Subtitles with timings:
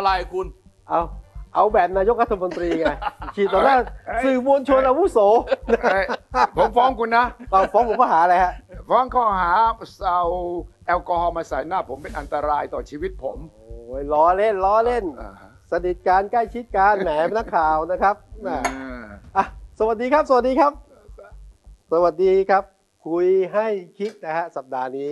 [0.00, 0.46] อะไรคุณ
[0.88, 1.00] เอา
[1.54, 2.86] เอาแบบนายกรัฐมนตรีไง
[3.34, 3.76] ฉีดต่อหน้า
[4.24, 5.18] สื่อมวลชนอาวุโส
[5.82, 6.04] เอ้ย
[6.56, 8.52] ผมฟ้องคุณนะเอาฟ้องผมก็หาอะไรฮะ
[8.88, 9.50] ฟ้องข้อหา
[10.08, 10.22] เอา
[10.86, 19.06] แอลกอฮอล์มาใส่หน้าผมเป็นอันตรายต่อชีวิตผมโอ้ยล้อเล่นล้อเล่นอ่าฮะสนิทการใกล้ชิดการแหมนักข่าวนะครับแหมอ่า
[19.36, 19.44] อะ
[19.78, 20.72] สวัสดีครับ สวัสดีครับ
[21.92, 22.64] สวัสดีครับ
[23.06, 23.66] คุยให้
[23.98, 25.10] คิดนะฮะสัปดาห์นี้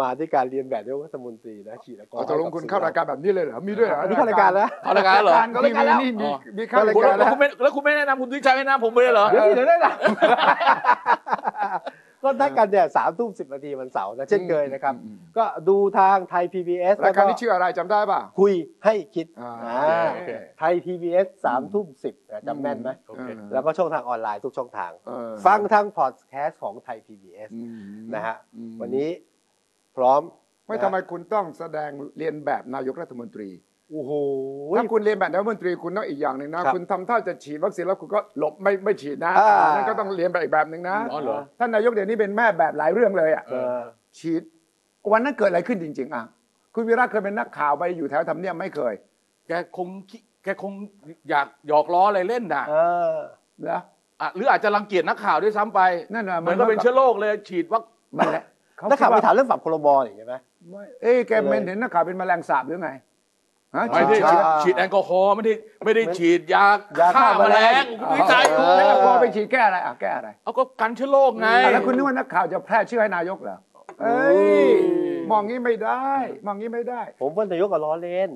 [0.00, 6.28] มาด้วยการเรียนแบบนายกรัฐมนตรีนะฉีดแอลกอฮอเอาล์ตกลงคุณเข้ารายการแบบนี้เลยเหรอ มีด้วยเหรออันนี้เข้ารายการแล้วเข้ารายการเหรอทีวีนี่มี
[6.58, 9.92] มีเข้ารายคุณการแล้แล้ววคุณไม่แล้วคุณไม่แนะนำคุณทิชัยให้แนะนำผมไปเลยเหรอ เดี๋ยวนี้เดี๋ยวได้ละ
[12.24, 18.52] ก็นัดกันเนี่ยสามทุ่มสิบนาทีวันเสาร์นะเช่นเคยนะครับอืมก็ดูทางไทย PBS รายการนี้ชื่ออะไรจำได้ป่ะ คุย
[18.84, 22.14] ให้คิดอ่าอ่าโอเคไทย PBS สามทุ่มสิบ
[22.48, 27.80] จำแม่นไหมโอเคแล้วก็ช่องทางออนไลน์ทุกช่องทางเออฟังทางพอดแคสต์ของไทย PBS อืม
[28.14, 29.08] นะฮะอืมวันนี้
[29.96, 30.22] พร้อม
[30.66, 33.50] ไม่นะทำไมคุณต้องแสดงเรียนแบบนายกรัฐมนตรี
[33.90, 34.12] โอ้โห
[34.76, 43.82] ถ้าคุณเรียนแบบนายกรัฐมนตรีคุณต้องอีกอย่างหนึ่งนะ ครับคุณทำท่าจะฉีดวัคซีนแล้วคุณก็หลบไม่ไม่ฉีดนะอ่านั่นก็ต้องเรียนแบบอีกแบบหนึ่งนะอ๋อเหรอ ท่านนายกเดี๋ยวนี้เป็นแม่แบบหลายเรื่องเลยอะ เออ
[44.18, 44.42] ฉีด
[45.12, 46.24] วันนั้นเกิดอะไรขึ้นจริง ๆ อะ
[46.74, 48.94] คุณวีระเคยเป็นนักข่าวไปอยู่แถวทำเนียบไม่เคย
[49.48, 50.72] แกคงคิแกคง
[51.30, 52.74] อยากหยอกล้ออะไรเล่นน่ะเอ
[53.14, 53.16] อ
[53.62, 53.78] เหรอ
[54.20, 55.80] อะหรืออาจจะรังเกียจนักข่าวด้วยซ้ำไป
[56.12, 57.82] นั่นน่ะเหมือนก็เป็นเชื้อโรคเลยฉีดวัค
[58.16, 58.44] มันแหละ
[58.90, 60.34] นักข่าวไปคิดถามเรื่องปรับพรบอย่างใช่ไหม
[60.70, 62.90] ไม่เอ้ยแกเป็นเห็นนักข่าวเป็นแมลงสาบหรือไง
[63.76, 65.54] ฮะไม่ได้ฉีฉีดดฉีดแอลกอฮอล์ไม่ได้
[65.84, 66.66] ไม่ได้ฉีดยา
[66.98, 73.58] ยาฆ่าฆ่าแมแมลลงงคุณวิจัยเออแล้วพอไปฉีดแก้อะไรอะแก้อะไรเอาก็กันเชื้อโรคไงอะแล้วคุณนึกว่านักข่าวจะแพร่เชื้อให้นายกเหรอ
[74.02, 74.72] เอ้ย
[75.30, 76.04] มองงี้ไม่ได้
[76.46, 78.30] มองงี้ไม่ได้ ผมว่านายกก็ล้อเล่น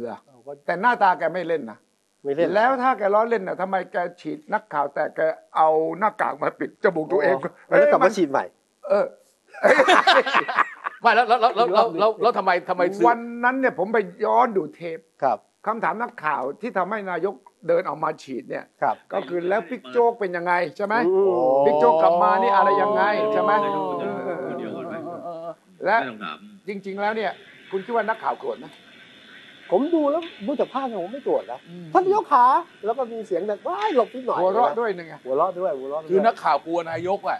[0.00, 0.18] เหรอ
[0.66, 1.78] แต่หน้าตาแกไม่เล่นนะ
[2.22, 5.20] ไม่เล่นแล้วถ้าแกล้อเล่นน่ะทำไมแกฉีดนักข่าวแต่แก
[5.56, 7.36] เอาหน้ากากมาปิดจมูกตัวเอง
[7.68, 8.44] แล้วกลับเอ้มายฉีดใหม่
[8.88, 9.04] เออ
[11.02, 17.34] ไม่แล้วแล้วแล้วแล้วแล้วแล้วทำไมทำไมสื่อวันนั้นเนี่ยผมไปย้อนดูเทปครับคำถามนักข่าวที่ทำให้นายก
[17.68, 23.02] เดินออกมาฉีดเนี่ยครับ ก็คือแล้วบิ๊กโจ๊กเป็นยังไงใช่ไหมอืมบิ๊กโจ๊กกลับมานี่อะไรยังไง
[23.32, 24.94] ใช่ไหมนายกเออเออคนเดียวก่อนไหม
[25.84, 27.32] และไม่ต้องถามจริง ๆ แล้วเนี่ย
[27.70, 28.66] คุณคิดว่านักข่าวโกรธไหม
[29.70, 31.58] ผมดูแล้วดูจากภาพเนี่ยผมไม่โกรธนะ
[31.92, 32.44] ท่านนายกขา
[32.84, 37.38] แล้วก็มีเสียงแบบว้ายหลบนิดหน่อยหัวเราะด้วยนึงไงหัวเราะด้วยหัวเราะด้วยคือนักข่าวกลัวนายกอะ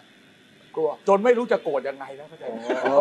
[0.77, 2.95] กลัว จนไม่รู้จะโกรธยังไงแล้วเข้าใจไหมโอ้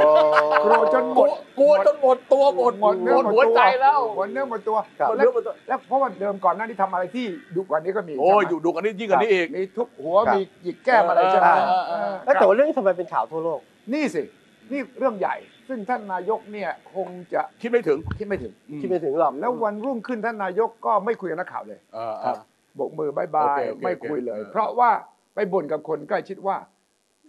[0.66, 13.60] กลัวจนหกมลัวดกลัวจนหมดตัวหมดหมดเนื้อหมดหมดหัวตัวใจแล้วหมดเนื้อหมดตัวครับหมดแล้เรื่วองหมดตัวแล้วเพราะว่าเดิมก่อนหน้านี้ทำอะไรที่ดุกว่านี้ก็มีโอ้ยใช่ไหมอยู่ดูกันนี่ยิ่งกว่านี้อีกมีทุบหัวครับมีหยิกแก้มอะไรใช่ไหมเออเออเออแล้วแต่ว่าเรื่องนี้ทำไมเป็นข่าวทั่วโลก
[13.94, 14.24] นี่สิ
[14.72, 15.36] นี่เรื่องใหญ่
[15.68, 22.38] ซึ่งท่านนายกเนี่ยคงจะคิดไม่ถึงคิดไม่ถึงที่ไม่ถึงหรอกแล้ววันรุ่งขึ้นท่านนายกก็ไม่คุยกับนักข่าวเลยเออเออ
[22.76, 24.92] โบกมือบายบาโอยเคโอเคไม่คุยเลยโอเคเพราะว่า
[25.36, 26.58] ไปบ่นกับคนใกล้ชิดว่า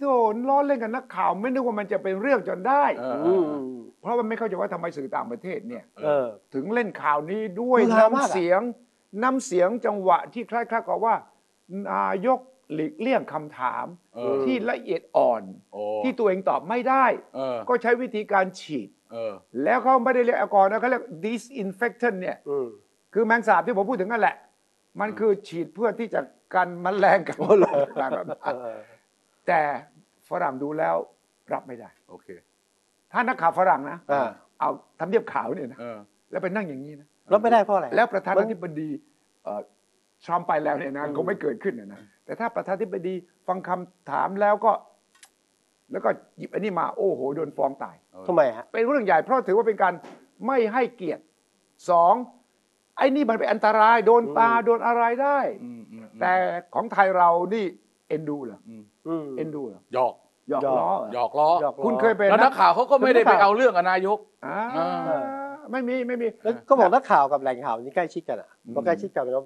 [0.00, 3.60] โดนล้อเล่นกับนักข่าว ไม่นึกว่ามันจะเป็นเรื่องจนได้เออเออือมเออ
[4.00, 8.60] เพราะว่าไม่เข้าใจว่าทำไมสื่อต่างประเทศเนี่ย เออ ถึงเล่นข่าวนี้ด้วยดูดราม่าน้ำเสียง
[9.22, 11.14] น้ำเสียงจังหวะที่คล้ายๆกับว่า
[11.92, 12.38] นายก
[12.74, 15.42] หลีกเลี่ยงคำถามเออ ที่ละเอียดอ่อน
[15.72, 17.04] โอ้ที่ตัวเองตอบไม่ได้
[17.36, 19.32] เออก็ใช้วิธีการฉีด เออ
[19.62, 22.68] แล้วเขาไม่ได้เรียกแอลกอฮอล์นะเขาเรียก disinfectant เนี่ย อืม
[23.14, 24.36] คือแมงสาบที่ผมพูดถึงนั่นแหละ
[25.00, 26.20] มันคือฉีดเพื่อที่จะ
[26.54, 28.91] กันแมลงกันโอ้เหรอต่างๆ
[29.46, 29.88] แบบนั้นเออแต่
[30.28, 30.96] ฝรั่งดูแล้ว
[31.52, 32.28] รับไม่ได้ โอเค
[33.12, 34.70] ถ้านักข่าวฝรั่งนะอ่า เอา
[35.00, 35.98] ทำเนียบขาวเนี่ยนะเออ
[36.30, 38.90] แล้วไปนั่งอย่างนี้นะรับไม่ได้เพราะอะไร แล้วประธานาธิบดี
[39.44, 39.60] เอ่อ
[40.24, 43.14] ทรัมป์ไปแล้วเนี่ยนะคงไม่เกิดขึ้นนะนะแต่ถ้าประธานาธิบดี
[43.46, 44.72] ฟังคำถามแล้วก็
[45.92, 47.96] แล้วก็หยิบอันนี้มาโอ้โหโดนฟ้องตาย
[48.26, 49.94] ทำไมฮะ เป็นเรื่องใหญ่เพราะถือว่าเป็นการ
[50.46, 51.22] ไม่ให้เกียรติ
[51.90, 52.14] สอง
[52.98, 56.32] ไอ้นี่มันเป็นอันตรายโดนตาอืมโดนอะไรได้ อืมอืมอืมแต่
[56.74, 57.66] ของไทยเรานี่
[58.12, 60.14] เอ็นดูเหรออืมอืมเอ็นดูเหรอหยอก
[60.50, 65.22] หยอกหยอกล้อเหรอหยอกล้อหยอกล้อ คุณเคยเป็นแล้วนักข่าวเขาก็ไม่ได้เป็นนัไปกข่าวเอาเรื่องกับนายก อ่าอ่า
[65.72, 69.44] ไม่มีไม่มี แล้วก็บอกนักข่าวกับแหล่งข่าวนี่ใกล้ชิดกันอะอืมพอใกล้ชิดกันแล้ว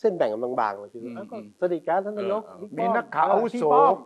[0.00, 3.96] เส้นแบ่งกันบางๆเลยคืออืมอ้าวก็อืมสนิทกันท่านนายกเออ บิ๊ป้มีอนักข่าวอาวุโส พี่ป้อม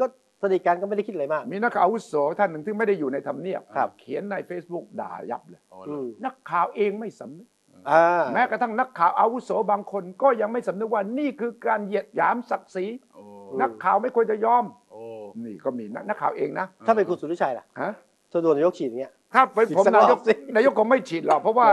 [0.00, 0.04] ก็
[0.42, 7.48] สนิทกันก็ไม่ได้คิดอะไรมาก มีนักข่าวอาวุโสท่านหนึ่งที่ไม่ได้อยู่ในทำเนียบครับ เขียนใน Facebook ด่ายับเลยอ๋ออืมนักข่าวเองไม่สำนึก
[7.90, 13.22] อ่าแม้กระทั่งนักข่าวอาวุโสบางคนก็ยังไม่สำนึกว่านี่คือการเหยียดหยามศักดิ์ศรีโอ้
[13.60, 15.02] นักข่าวไม่ควรจะยอม โอ้
[15.44, 17.90] นี่ก็มีนะนักข่าวเองนะถ้าเป็นคุณสุริชัยล่ะฮะ
[18.30, 21.68] ถ้าโดนนายกฉีดอย่างเงี้ยถ้าเป็นผมฉีดสักรนาอบยกสินายกคงไม่ฉีดหรอกเพราะว่า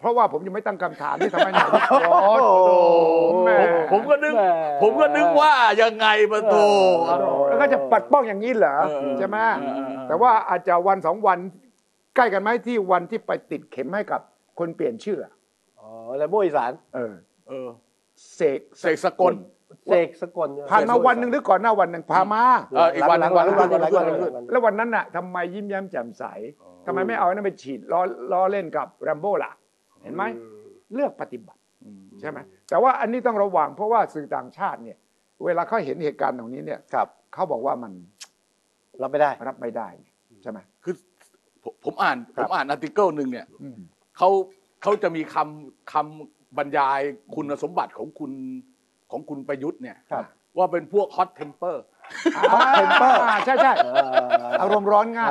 [0.00, 2.70] เพราะว่าผมยังไม่ตั้งคำถามที่ทำให้นายกร้อนโอ้โห
[3.44, 3.56] แม่
[3.92, 4.42] ผมก็นึกแห
[4.82, 5.52] ผมก็นึกว่า
[5.82, 6.64] ยังไงประตู
[7.06, 11.38] เออแล้วก็จะปัดป้องอย่างนี้เหรอเออใช่ไหมเออเออเออแต่ว่าอาจจะวันสองวัน
[12.16, 14.20] ใกล้กันไหมที่วันที่ไปติดเข็มให้กับ
[14.58, 15.32] คนเปลี่ยนชื่ออะ
[15.80, 17.12] อ๋อแล้วโมอีสานเออ
[17.48, 17.68] เออ
[18.34, 19.34] เสกเสกสกล
[19.88, 22.44] เสกสกลผ่านมาวันหนึ่งหรือก่อนหน้าวันหนึ่งพามา
[22.74, 26.24] เอออีกวันหนึ่งหลังๆวันหหนึ่ลังงๆหลังๆหลังๆแล้ววันนั้นน่ะทำไมยิ้มแย้มแจ่มใส
[26.86, 28.00] ทำไมไม่เอาอันนั้นไปฉีดล้อ
[28.32, 29.52] ล้อเล่นกับแรมโบ้ล่ะ
[30.02, 30.22] เห็นไหม
[30.94, 31.60] เลือกปฏิบัติ
[32.20, 32.38] ใช่ไหม
[32.68, 34.98] แต่ว่าอันนี้ต้องระวังเพราะว่าสื่อต่างชาติเนี่ย
[35.44, 37.92] เวลาเขาเห็นเหตุการณ์ตรงนี้เนี่ยครับเขาบอกว่ามัน
[39.02, 39.88] รับไม่ได้รับไม่ได้
[40.42, 40.94] ใช่ไหมคือ
[41.62, 43.78] ผมผมอ่านคผรับมอ่านอาร์ติเกิลหนึ่งเนี่ยอืม
[44.16, 44.28] เขา
[44.82, 47.00] เขาจะมีคำคำบรรยาย
[47.34, 48.32] คุณสมบัติของคุณ
[49.10, 50.24] ของคุณประยุทธ์เนี่ยครับ
[50.58, 53.72] ว่าเป็นพวก hot temper temper ใช่ใช่
[54.60, 55.30] อารมณ์ร้อนง่าย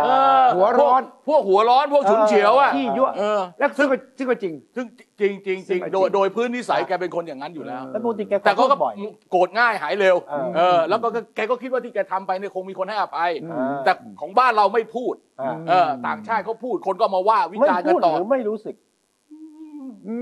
[0.55, 4.85] หัวร้อน พวกหัวร้อนพวกฉุนเฉียวอะขี้ยั่วเออ แล้วซึ่งก็ซึ่งก็จริง ซึ่ง
[5.19, 8.93] จริงจริงจริงซึ่งโดยจริงโดยพื้นนิสัยแกเป็นคนอย่างนั้นอยู่แล้ว แล้วปกติแกแต่ก็พูดบ่อย
[9.31, 13.91] โกรธง่ายหายเร็วเออ เออแล้วก็แกก็คิดว่าที่แกทำไปเนี่ยคงมีคนให้อภัย อือ่าแต่
[14.21, 18.75] ของบ้านเราไม่พูดอ่าเออต่างชาติเขาพูดคนก็มาว่าวิไม่จารณ์กัพูนดต่อหรือไม่รู้สึก
[20.07, 20.15] อื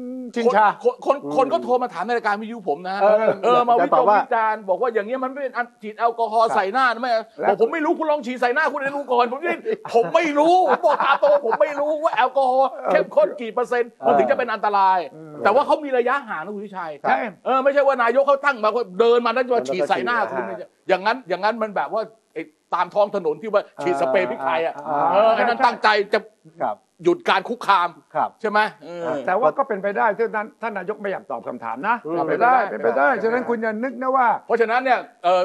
[0.00, 0.01] ม
[0.34, 9.56] ชินชาคนคนคนคนก็โทรมาถามในรายการวิทยุผมนะเออเออมาวิจะตจาอบรณ์ว่าวิจารณ์บอกว่าอย่างเงี้ยมันไม่เป็นอันฉีดแอลกอฮอล์ครับใส่หน้านะแม่แล้วบอกผมไม่รู้คุณลองฉีดใส่หน้าคุณได้รู้ก่อนผมนี่
[9.94, 14.98] ผมไม่รู้ผมบอกตามตรงผมไม่รู้ว่าแอลกอฮอล์เข้มข้นกี่เปอร์เซ็นต์มันถึงจะเป็นอันตราย
[15.44, 22.02] แต่ว่าเขามีระยะห่างนะคุณวิชัยใช่เออไม่ใช่ว่านายกเขาตั้งมาว่าเดินมาแล้วจะมาฉีดใส่หน้าคุณอ่าไม่ใช่อย่างนั้นอย่างนั้นมันแบบว่า
[22.34, 22.42] ไอ้
[22.74, 26.18] ตามท้องถนนที่ว่าฉีดสเปรย์พริกไทยอะอ่าเออไอ้นั้นตั้งใจจะ
[26.62, 35.42] ครับ หยุดการคุกคามครับ ใช่ไหมเออ แต่ว่าก็เป็นไปได้ที่ท่านท่านนายกไม่อยากตอบคำถามนะอืมเป็นไปได้เป็เป็นนไปไปได้ได้ ฉะนั้นคุณอย่านึกนะว่า เพราะฉะนั้นเนี่ยเออ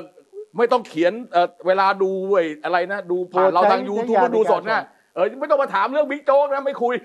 [0.58, 4.82] ไม่ต้องเขียนเออเวลาดูไอ้อะไรนะ ดูผ่านเราทางโปรยูดใช้ทูบวิจารณญาณดูสดในการนะ
[5.16, 6.96] เออไม่ต้องมาถามเรื่องบิ๊กโจ๊กนะไม่คุย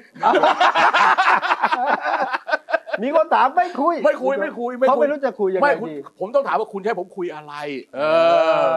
[3.02, 7.54] มีคนถามไม่คุยไม่คุยไม่คุยไม่คุย เขาไม่รู้จะคุยยังไงไม่คุณดี ผมต้องถามว่าคุณจะให้ผมคุยอะไร
[7.96, 8.00] เอ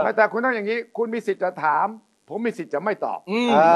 [0.07, 1.87] อ แต่คุณต้องอย่างนี้ คุณมีสิทธิ์จะถาม
[2.29, 3.71] ผมมีสิทธิ์จะไม่ตอบอืม อ่า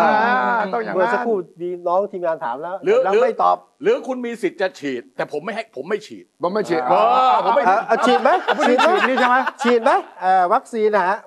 [0.74, 6.94] ต้องอย่างนั้นเมื่อสักครู่มีน้องทีมงานถามแล้วหรือแล้วหรือ ไม่ตอบหรือคุณมีสิทธิ์จะฉีด แต่ผมไม่ให้ผมไม่ฉีด ผมไม่ฉีดเอ
[7.32, 9.92] อผมไม่อะอะฉีดไหมไม่ฉีได้ดไหมฉีดนี่ใช่ไหมฉีดไหม
[10.22, 11.18] เอ่อวัคซีนนะฮะ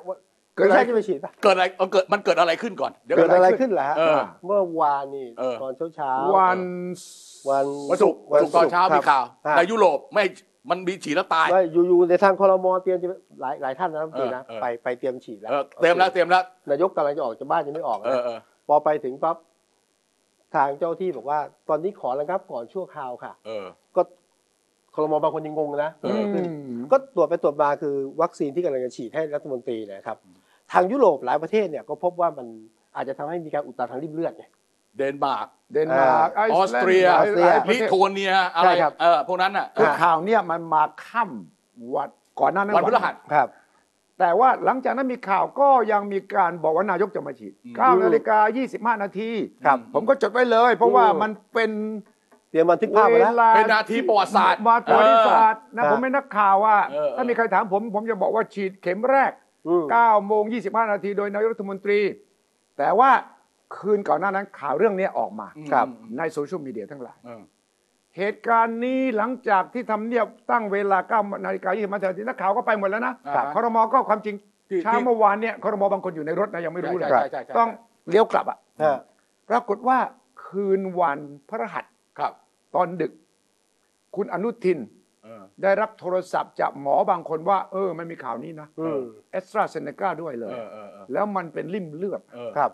[0.57, 6.59] เกิดอะไรไม่ใช่จะไปฉีดป่ะเกิดอะไรเอาเกิดมันเกิดอะไรขึ้นก่อนเดี๋ยว เกิดอะไรขึ้นล่ะฮะเออเมื่อวานนี่เออ ตอนเช้าเช้าๆวัน
[7.49, 10.25] วันวันศุกร์วันศุกร์ตอนเช้ามีข่าว ครับ ในยุโรปไม่
[10.71, 13.09] มันมีฉีดแล้วตาย ว่าอยู่ๆในทางคอรมอเตรียมจะ
[13.41, 18.39] หลายหลายท่านนะรัฐมนตรีนะเออเออ ไปไปเตรียมฉีดแล้วเออเตรียมแล้วเตรียมแล้วนายกกำลังจะออกจากบ้านยังไม่ออกเอนะ อเออ
[18.69, 19.37] พอไปถึงปั๊บ
[20.55, 21.39] ทางเจ้าที่บอกว่า
[21.69, 23.67] ตอนนี้ขอระงับก่อนชั่วคราวค่ะ เออ
[23.97, 24.03] ก็
[24.95, 26.41] คอรมอบางคนยังงงนะเอออื
[26.79, 30.17] มก็ตรวจไปตรวจมาคือวัคซีนที่กำลังจะฉีดให้รัฐมนตรีเนะครับ
[30.73, 32.47] ทางยุโรปหลายประเทศเนี่ยก็พบว่ามัน
[32.97, 34.45] อาจจะทำให้มีการอุดตันทางริ่มเลือดไง
[34.97, 42.09] เดนมาร์กเดนมาร์กอไซ์อแลนด์สเตรียหลาออสเตรียหลายประลิเทศทัวเนียอะไรใช่ครับเออพวกนั้นอะคือข่าวเนี่ยมันมาค่ำวัน
[42.41, 43.49] ก่อนหน้านั้นวันพฤหัสครับ
[44.19, 48.39] แต่ว่าหลังจากนั้นมีข่าวก็ยังมีการบอกว่านายกจะมาฉีดอืม9นาฬิกา
[48.95, 49.31] 25 นาที
[49.67, 51.71] ครับ ผมก็จดไว้เลย เพราะว่าอืมมันเป็น
[52.51, 59.33] เตรียมบันทึกภาพไว้แล้วลเป็นนาทีประวัติศาสตร์มาประวัติศาสตร์นะเออผมเป็นนักข่าวว่าเออถ้ามีใครถามผม ผมจะบอกว่าฉีดเข็มแรก
[59.69, 62.01] อืม9โมง25 นาทีโดยนายกรัฐมนตรี
[62.79, 63.11] แต่ว่า
[63.77, 65.87] คืนก่อนหน้านั้นข่าวเรื่องนี้ออกมาครับ
[66.19, 67.43] ในโซเชียลมีเดียทั้งหลายเออ
[68.17, 74.37] เหตุการณ์นี้หลังจากที่ทำเนียบตั้งเวลา9นาฬิกา20นาทีนักข่าวก็ไปหมดแล้วนะครับคอรมอก็ความจริง
[74.69, 77.69] ที่เช้าเมื่อวานเนี่ยคอรมอบางคนอยู่ในรถนะยังไม่รู้เลยใช่ใช่ใช่ใช่ต้อง
[78.09, 78.99] เลี้ยวกลับอะฮะ
[79.51, 79.99] ปรากฏว่า
[80.45, 81.85] คืนวันพระรหัส
[82.19, 82.33] ครับ
[82.75, 83.13] ตอนดึก
[84.17, 84.79] คุณอนุทิน
[85.25, 89.01] เออได้รับโทรศัพท์จากหมอบางคนว่า เออมันมีข่าวนี้นะอืม
[89.33, 92.71] เอสตราเซเนกาด้วยเลยเออเออเออแล้วมันเป็นริ่มเลือดเออครับ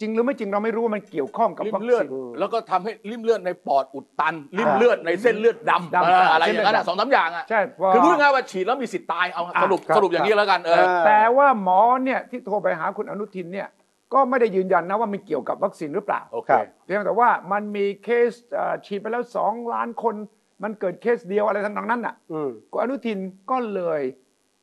[0.00, 13.68] จริงหรือไม่จริงเราไม่รู้ว่ามันเกี่ยวข้องกับริวัมคเลือด ซีน แล้วก็ทำให้ริมเลือดในปอดอุดตัน ริมอ่าเลือดในเส้นเลือดดำดำเอออะไรอย่างนั้นเส้นเลือดอะดำสองสามอย่างอะใช่เพราะคือพูดง่ายๆว่าฉีดแล้วมีสิทธิ์ตายเอาอะสรุปครับ สรุปอย่างนี้แล้วกันเออเออ แต่ว่าหมอเนี่ยที่โทรไปหาคุณอนุทินเนี่ย
[14.14, 20.14] ก็ไม่ได้ยืนยันนะว่ามันเกี่ยวกับวัคซีนหรือเปล่าโอเคครับเพียงแต่ว่ามันมีเคสเอ่อฉีดไปแล้วสองล้านคน
[20.62, 23.18] มันเกิดเคสเดียวอะไรทั้งนั้นน่ะอืม คุณอนุทิน
[23.50, 24.02] ก็เลย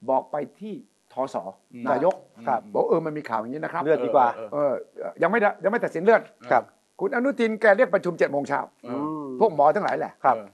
[0.09, 0.75] บอกไปที่
[1.15, 1.35] ทศ
[1.73, 2.15] อืมนายก
[2.47, 4.73] ครับบอกเออมันมีข่าวอย่างนี้นะครับเลือดดีกว่าเออเออ
[5.21, 6.63] ยังไม่ได้ยังไม่ตัดสินเลือดครับ
[6.99, 10.47] คุณอนุทินแกเรียกประชุมเจ็ดโมงเช้าเออือมพวกหมอทั้งหลายแหละครับเออ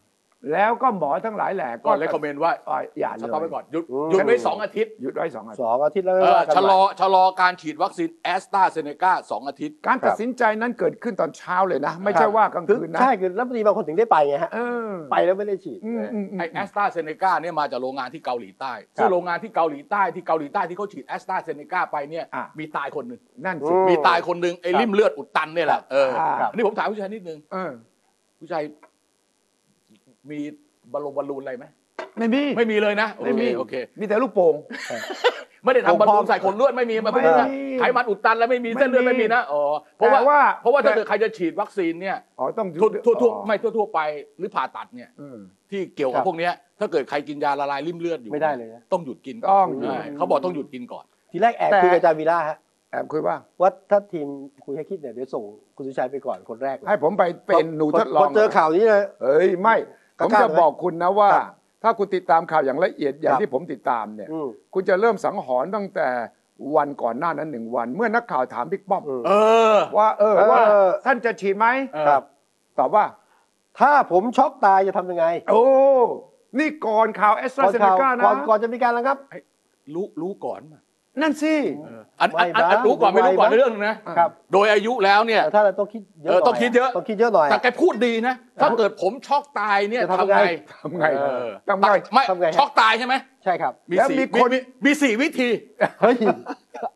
[0.54, 27.72] แล้วก็หมอทั้งหลายแหล่ก็เลยคอมเมนต์ว่าอ่าอย่าเลสยต็อปไว้ก่อนหยุดอืม หยุดไว้สองอาทิตย์หยุดไว้สองอาทิตสย์องอาทิตย์แล้วเอไม่อว่ากันชะลอใหม่ ชะลอการฉีดวัคซีนแอสตราเซเนกาสองอาทิตย์ การตัดสินใจนั้นเกิดขึ้นตอนเช้าเลยนะ ไม่ใช่ว่ากลางคือคืนนะใช่คือรัฐมนตรีบางคนถึงได้ไปไงฮะเออไปแล้วไม่ได้ฉีด อืมอืมอืม ไอแอสตราเซเนกาเนี่ยมาจากโรงงานที่เกาหลีใต้ซึ่งโรงงานที่เกาหลีใต้ที่เกาหลีใต้ที่เขาฉีดแอสตราเซเนกาไปเนี่ยอะ มีตายคนหนึ่งนั่นสิ อืมีตายคนหนึ่งไอ้ครับลิ่มเลือดอุดตันเนี่ยแหละเออครับอันนี้ผมถามผู้ชายนิดนึง เออ
[28.40, 28.64] ผู้ชาย
[30.30, 30.40] มี
[30.94, 31.66] บอลลูนบอลลูนอะไรไหม
[32.18, 34.56] ไม่มี ไม่มีเลยนะโอไม่เคมี โอเคมีแต่ลูกโป่ง
[35.63, 39.63] ไม่ได้ทำบอลลูนใส่ขนลวดไม่มีมาไม่ได้นะไม่มีไขมันอุดตันแล้วไม่มีไม่มีเส้นเลือดไม่มีนะอ๋อ
[39.98, 44.00] เพราะแต่ว่าว่า เพราะว่าถ้าเกิดใครจะฉีดวัคซีนเนี่ยอ๋อต้องทั่วทั่วทั่วอ๋อไม่ทั่วทั่วไป
[44.38, 45.38] หรือผ่าตัดเนี่ยเออ
[45.72, 52.58] ที่เกี่ยวครักับบพวกเนี้ยถ้าเกิดใครกินยาละลายริ่มเลือดอยู่ไม่ได้เลยนะ ต้องหยุดกินต้องใช่เขาบอกต้องหยุดกินก่อน ทีแรกแอบแต่ คุยกับอาจารย์วีระฮะ
[52.92, 54.28] แอบคุยว่าว่าถ้าทีม
[54.66, 55.44] คุยให้คิดเนี่ยเดี๋ยวส่ง
[55.75, 59.82] คุณสุชัยไปก่อนคนแรกเลยให้ผมไปเป็นหนูทดลองพอเจอข่าวนี้เลยเฮ้ยไม่ก
[60.24, 61.46] ผมล้าๆจะไหมบอกคุณนะว่าครับ
[61.84, 66.08] ถ้าคุณติดตามข่าวอย่างละเอียดอย่างครับที่ผมติดตามเนี่ยอืมคุณจะเริ่มสังหรณ์ตั้งแต่
[66.75, 69.32] วันก่อนหน้านั้นหนึ่งวัน เมื่อนักข่าวถามบิ๊กป้อมอืมเอ
[69.75, 70.60] อว่าเออเออว่า
[71.06, 72.22] ท่านจะฉีดไหมเออครับ
[72.80, 73.06] ตอบว่า
[73.80, 75.63] ถ้าผมช็อกตายจะทำยังไง โอ้
[76.60, 79.18] นี่ก่อนข่าวแอสตราก่อนเซเนข่าวกาก่นะอนก่อนจะมีการระงับ
[79.94, 80.82] รู้รู้ก่อนป่ะ
[81.22, 90.44] นั่นสิเอออันอันอันไม่อันนะรู้ก่อนไม่รู้ก่อนไม่นะเรื่องนึงนะครับ โดยอายุแล้วเนี่ยแต่ถ้าเราต้องคิดเยอะเออหน่ต้องคิดเยอะ ต้องคิดเยอะหน่อยแต่แกพูดดีนะ ถ้าเกิดผมช็อกตายเนี่ยจะทำทำไงไง
[90.82, 95.50] ทำไงเออทำไงไม่ทำไงฮะช็อกตายใช่ไหมใช่ครับมีแล้วสี่มีคนมีมีสี่วิธี
[96.01, 96.18] เฮ้ย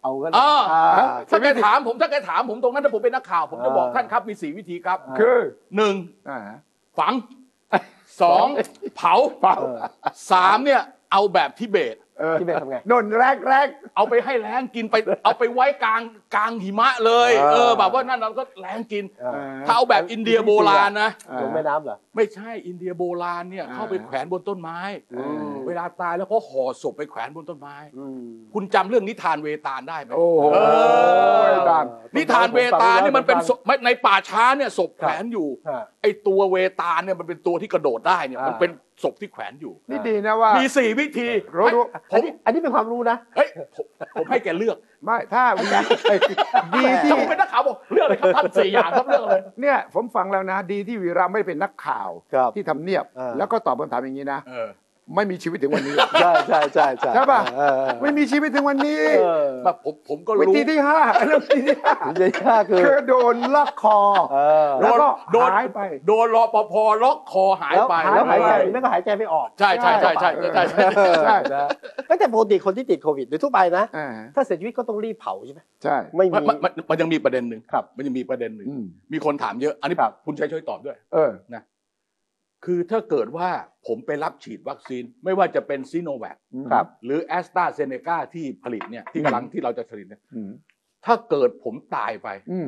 [0.01, 5.37] เอากันอ่าอ่าถ้าแกถามผมถ้าแกถามผมตรงนั้นถ้าผมเป็นนักข่าว ผมจะบอกอ่าท่านครับมีสี่วิธีครับอ่าคือ
[5.75, 5.95] หนึ่ง
[6.29, 6.39] อ่า
[6.99, 7.13] ฝัง
[8.21, 8.47] สอง
[8.95, 9.77] เผาเปล่าเออ
[10.31, 10.81] สามเนี่ย
[11.11, 16.01] เอาแบบทิเบต เออที่เบสทำไง โดนแรกแรกเอาไปให้แรงกินไป เอาไปไว้กลาง
[16.35, 19.33] กลางหิมะเลยอ่าเออแบบว่านั่นเราก็แรงกินอ่า
[19.67, 24.79] ถ้าเอาแบบอินเดียโบราณนะอ่าลงแม่น้ำเหรอ ไม่ใช่อินเดียโบราณเนี่ยอ่าเข้าไปแขวนบนต้นไม้
[25.13, 28.21] อืมเวลาตายแล้วก็ห่อศพไปแขวนบนต้นไม้อืม
[28.53, 30.57] คุณจำเรื่องนิทานเวตาลได้ไหมโอ้โหเอ
[31.45, 31.85] อตาม
[32.17, 38.71] นิทานเวตาลนี่มันเป็นศพไม่ในป่าช้าเนี่ยศพแขวนอยู่ฮะ ไอตัวเวตาลเนี่ยมันเป็นตัวที่กระโดดได้เนี่ยอ่ามัมันเป็น
[39.03, 43.85] ศพที่แขวนอยู่ นี่ดีนะว่า มีสี่วิธีรู้รู้ผอันมนี้อันนี้เป็นความรู้นะเฮ้ยผม
[44.15, 45.65] ผมให้แกเลือกไม่ถ้าวี
[46.75, 54.69] ดีที่ถ้าผมเป็นนักข่าวบอกเลือกเลยครับท่านสี่อย่างครับเลือกเลยเนี่ยผมฟังแล้วนะ ดีที่วีระไม่เป็นนักข่าวครับที่ทำเนียบอ่าแล้วก็ตอบคำถามอย่างนี้นะเออ
[55.13, 63.99] ไม่มีชีวิตถึงวันนี้ใช่ใช่ใช่ใช่ใช่ป่ะเออเออไม่มีชีวิตถึงวันนี้เออแบบผมผมก็วิรู้ธีที่ห้าอันนั้นวิธีที่ห้าวิธีห้าคือคือโดนล็อกคอ
[64.33, 70.83] เออแล้วก็โดนหายไป โดนรอปภล็อกคอหายแล้วไปแล้วหายใจเออไม่ก็หายใจไม่ออกใช่ใช่ใช่ใช่ใช่ใช่
[71.25, 71.67] ใช่นะ
[72.09, 78.83] ก็แต่ปกติคนที่ติดโควิดโดยทั่วไปนะอ่าถ้าเสียชีวิตก็ต้องรีบเผาใช่ไหมใช่ไม่มันมีมันมันมันยังมีประเด็นหนึ่งครับมันยังมีประเด็นหนึ่งอืม
[79.13, 81.31] มีคนถามเยอะอันนี้ครับคุณชัยช่วยตอบด้วยเออ
[82.65, 83.49] คือถ้าเกิดว่า
[83.87, 86.37] ผมไปรับฉีดวัคซีน ไม่ว่าจะเป็นซีโนแวค
[86.71, 90.49] ครับหรือแอสตราเซเนกาที่ผลิตเนี่ยที่กำลังที่เราจะผลิตเนี่ยอืม
[91.05, 92.67] ถ้าเกิดผมตายไปอืม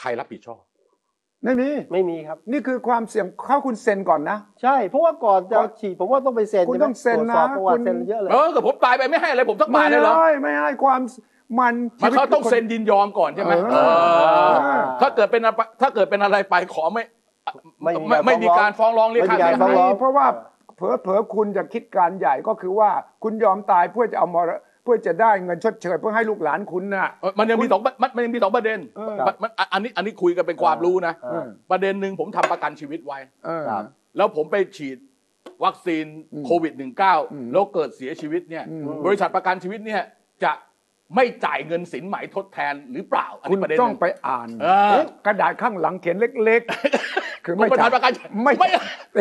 [0.00, 0.62] ใครรับผิดชอบ
[1.44, 11.00] ไม่มีไม่มีครับ นี่คือความเสี่ยงเข้าคุณเซ็นก่อนนะ ใช่ เพราะว่าก่อนจะก่อนฉีดผมว่าต้องไปเซ็นคุณใช่ไหมต้องเซ็นนะตรวจสอบประวัคุติณเซ็นเยอะเลยเออเกิดผมตายไปไม่ให้อะไรผมสักบาไม่ทเลยเหรอได้ไม่ให้ความ
[11.60, 13.90] มันมันเขาต้องชีวิเซ็นยินยอมก่อนใช่ไหมเออ
[14.64, 17.02] เออถ้าเกิดเป็นอะไรถ้าเกิดเป็นอะไรไปขอไม่
[17.82, 20.26] ไม่มีไม่ไม่มีการฟ้องร้องเรียกไม่ค่ามีการเสียฟ้องหายร้องเพราะว่า
[20.76, 22.90] เผลอเผลอๆคุณจะคิดการใหญ่ก็คือว่า
[23.22, 24.50] คุณยอมตายเพื่อจะเอามร
[24.82, 33.82] เพื่อจะได้เงินชดเชยเพื่อให้ลูกหลานคุณน่ะเออมันยังมีสองมันมันยังมีสองประเด็นเออมันมันอันนี้อันนี้คุยกันเป็นความรู้นะเออประเด็นหนึ่งผมทำประกันชีวิตไว้เออครับ
[34.16, 34.98] แล้วผมไปฉีด
[35.64, 40.02] วัคซีนอืมโควิดอืม -19 แล้วเกิดเสียชีวิตเนี่ยอืมบริษัทประกันชีวิตเนี่ย
[40.44, 40.52] จะ
[41.14, 44.66] ไม่จ่ายเงินสินไหมทดแทนหรือเปล่าอันคุนี้ณประเด็นต้องหนึ่ง ไปอ่านเอ
[45.00, 48.12] อ กระดาษข้างหลังเขียนเล็กๆ คือกรมธรรม์ประกัน
[48.44, 48.68] ไม่ไม่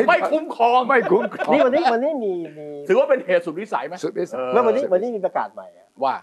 [0.07, 6.15] ไม่คุ้มครองไม่คุ้มครองนี่วันนี้วันนี้มีมีถือว่าเป็นเหตุสุดวิสัยไหม สุดวิสัย เออ แล้ววันนี้วันนี้มีประกาศใหม่อะว่า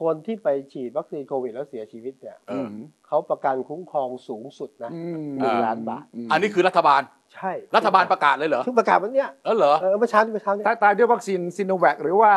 [0.00, 2.66] คนที่ไปฉีดวัคซีนโควิดแล้วเสียชีวิตเนี่ยเออ
[3.06, 7.02] เขาประกันคุ้มครองสูงสุดนะอืมหนึ่งล้านบาท อันนี้คือรัฐบาล
[7.34, 12.32] ใช่รัฐบาลประกาศเลยเหรอเพิ่งประกาศวันเนี้ยเออเหรอ เออเมื่อเช้านี้เมื่อเช้านี้ถ้าตายด้วยวัคซีนซิโนแวคหรือว่า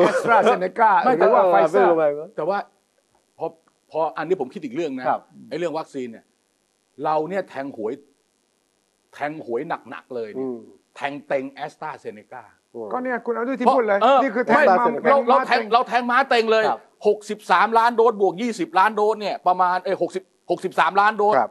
[0.00, 1.94] แอสตราเซเนกาไม่หแต่ว่าไฟเซอร์
[2.36, 2.58] แต่ว่า
[3.38, 3.46] พอ
[3.90, 5.06] พออันนี้ผมคิดอีกเรื่องนะ
[5.48, 6.24] ไอ้เรื่องวัคซีนเนี่ย
[7.04, 7.92] เราเนี่ยแทงหวย
[9.14, 9.60] แทงหวย
[9.90, 10.50] หนักๆเลยเนี่ย
[10.96, 12.44] แทงเต็งแอสตราเซเนกา
[12.92, 16.80] ก็เนี่ยคุณเอาด้วยที่พูดเลย นี่คือแทงมาเราเราแทงเราแทงม้าเต็งเลย ครับ
[17.28, 19.96] 63 ล้านโดสบวก 20 ล้านโดสเนี่ยประมาณเอ้ย
[20.50, 21.50] 63 ล้านโดสครับ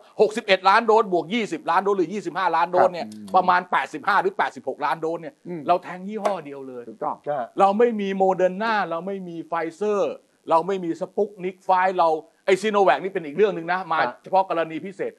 [0.59, 5.33] 61 ล้านโดสบวก 20 ล้านโดสหรือ 25 ล้านโดสเนี่ยประมาณ 85 หรือ 86 ล้านโดสเนี่ย
[5.67, 7.15] เราแทงยี่ห้อเดียวเลย ถูกต้อง
[7.59, 10.13] เราไม่มีโมเดอร์นาเราไม่มีไฟเซอร์
[10.49, 12.09] เราไม่มีสปุกนิกไฟเรา
[12.45, 15.11] ไอ้ซิโนแวคนี่เป็นอีกเรื่องหนึ่งนะ มาเฉพาะกรณีพิเศษ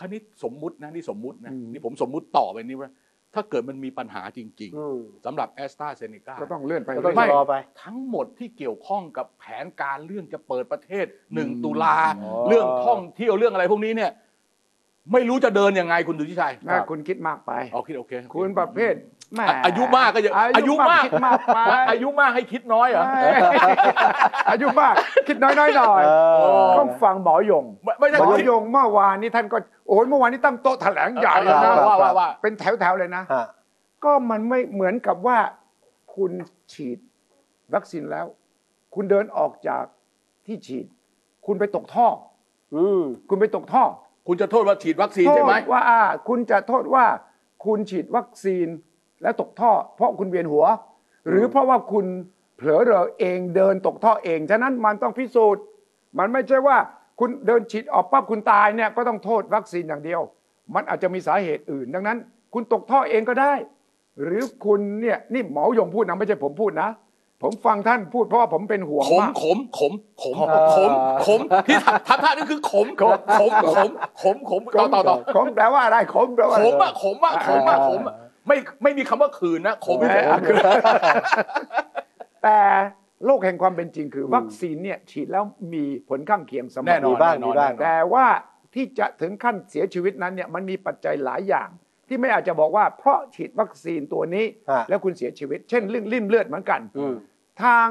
[0.00, 2.90] คณิตสมมุตินะ นี่สมมุตินะ นี่ผมสมมุติต่อไปนี้ว่า
[3.34, 14.10] ถ้าเกิดมันมีปัญหาจริงอืมๆสำหรับแอสตราเซเนกาก็ต้องเลื่อนไปก็ต้องไม่ชะลอไป ทั้งหมดที่เกี่ยวข้องกับแผนการเรื่องจะเปิดประเทศหนึ่งอืมตุลาอ๋อเรื่องท่องเที่ยวเรื่องอะไรพวกนี้เนี่ย
[15.12, 18.94] ไม่รู้จะเดินยังไงคุณดุทิชัยนะคุณคิดมากไปโอเคโอเค คุณประเภท
[19.34, 21.58] แหมอะอายุมากก็อย่าอายุมากคิดมากไป
[21.90, 23.04] อายุมากให้คิดน้อยเหรอ
[24.50, 24.94] อายุมาก
[25.28, 29.56] คิดน้อยๆหน่อยเออต้องฟังหมอยงไม่ไม่ใช่หมอคิดยงเมื่อวานนี้ท่านก็
[29.88, 33.46] โอ้ยเมื่อวานนี้ตั้งโต๊ะแถลงใหญ่เลยเอนะอว่าว่าว่าเป็นแถวๆเลยนะฮะ
[34.04, 35.38] ก็มันไม่เหมือนกับว่า
[36.14, 36.32] คุณ
[36.72, 36.98] ฉีด
[37.74, 38.26] วัคซีนแล้ว
[38.94, 39.84] คุณเดินออกจาก
[40.46, 40.86] ที่ฉีด
[41.46, 42.08] คุณไปตกท่อ
[42.74, 43.84] อืมคุณไปตกท่อ
[44.26, 47.04] คุณจะโทษว่าฉีดวัคซีนใช่ไหมโทษว่าอ่า คุณจะโทษว่า
[47.64, 48.66] คุณฉีดวัคซีน
[49.22, 50.64] แล้วตกท่อ เพราะคุณเวียนหัว
[51.28, 52.06] หรือเพราะว่าคุณ
[52.56, 55.62] เผลอเรอเองเดินตกท่อเอง ฉะนั้นมันต้องพิสูจน์
[56.18, 56.76] มันไม่ใช่ว่า
[57.20, 60.20] คุณเดินฉีดออกปั๊บคุณตายเนี่ยก็ต้องโทษวัคซีนอย่างเดียว
[60.74, 62.18] มันอาจจะมีสาเหตุอื่น ดังนั้น
[62.54, 63.52] คุณตกท่อเองก็ได้
[64.22, 66.88] หรือคุณเนี่ยนี่หมอยงพูดนะไม่ใช่ผมพูดนะ
[67.42, 70.90] ผมฟังท่านพูดเพราะว่าผมเป็นห่วงขมมาก ขมขมขมเออขม
[71.26, 73.90] ขมที่ทำทำท่านี่คือขมขมขมขม
[74.22, 78.14] ขมขมต่อต่อต่อขมแปลว่าอะไรขมแปลว่าขมอะขมอะขมอะขมอะ
[78.48, 80.56] ไม่ไม่มีคำว่าคืนนะขมแหมขม
[82.42, 82.58] แต่
[83.26, 88.26] โลกแห่งความเป็นจริงคือ วัคซีนเนี่ยฉีดแล้วมีผลข้างเคียงเสมอแน่นอน มีบ้างแน่นอนมีบ้างแน่นอนแต่ว่า
[88.74, 91.68] ที่จะถึงขั้นเสียชีวิตนั้นเนี่ยมันมีปัจจัยหลายอย่าง
[92.08, 97.14] ที่ไม่อาจจะบอกว่าเพราะฉีดวัคซีนตัวนี้ ฮะ แล้วคุณเสียชีวิต เช่นเรื่องริ่มเลือดเหมือนกัน อืม
[97.62, 97.88] ทาง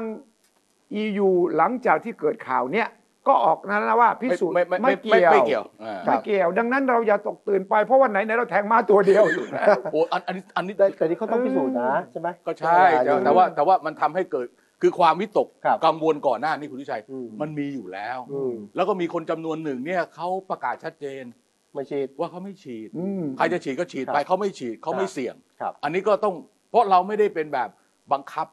[1.02, 2.88] EU หลังจากที่เกิดข่าวเนี่ย
[3.28, 14.46] ก็ออกนะว่าพิสูจน์ไม่ไม่ไม่ไม่ไม่เกี่ยวไม่เกี่ยวอ่าไม่เกี่ยว ดังนั้นเราอย่าตกตื่นไปเพราะว่าไหนไหนเราแทงม้าตัวเดียวอยู่แล้วโอ้อันอันนี้อันนี้แต่แต่นี่เขาต้องพิสูจน์นะใช่ไหมก็ใช่แต่แต่ว่าแต่ว่ามันทำให้เกิด
[14.82, 21.24] คือความวิตกครับกังวลก่อนหน้านี้คุณทิชัยอืมมันมีอยู่แล้วอืมแล้วก็มีคนจำนวนหนึ่งเนี่ยเขาประกาศชัดเจน
[21.72, 26.34] ไม่ฉีดว่าเขาไม่ฉีดอืมใครจะฉีดก็ฉีดครับไปเขาไม่ฉีดเขาครับไม่เสี่ยงครับอันนี้ก็ต้อง
[26.70, 27.68] เพราะเราไม่ได้เป็นแบบ
[28.12, 28.46] บังคับ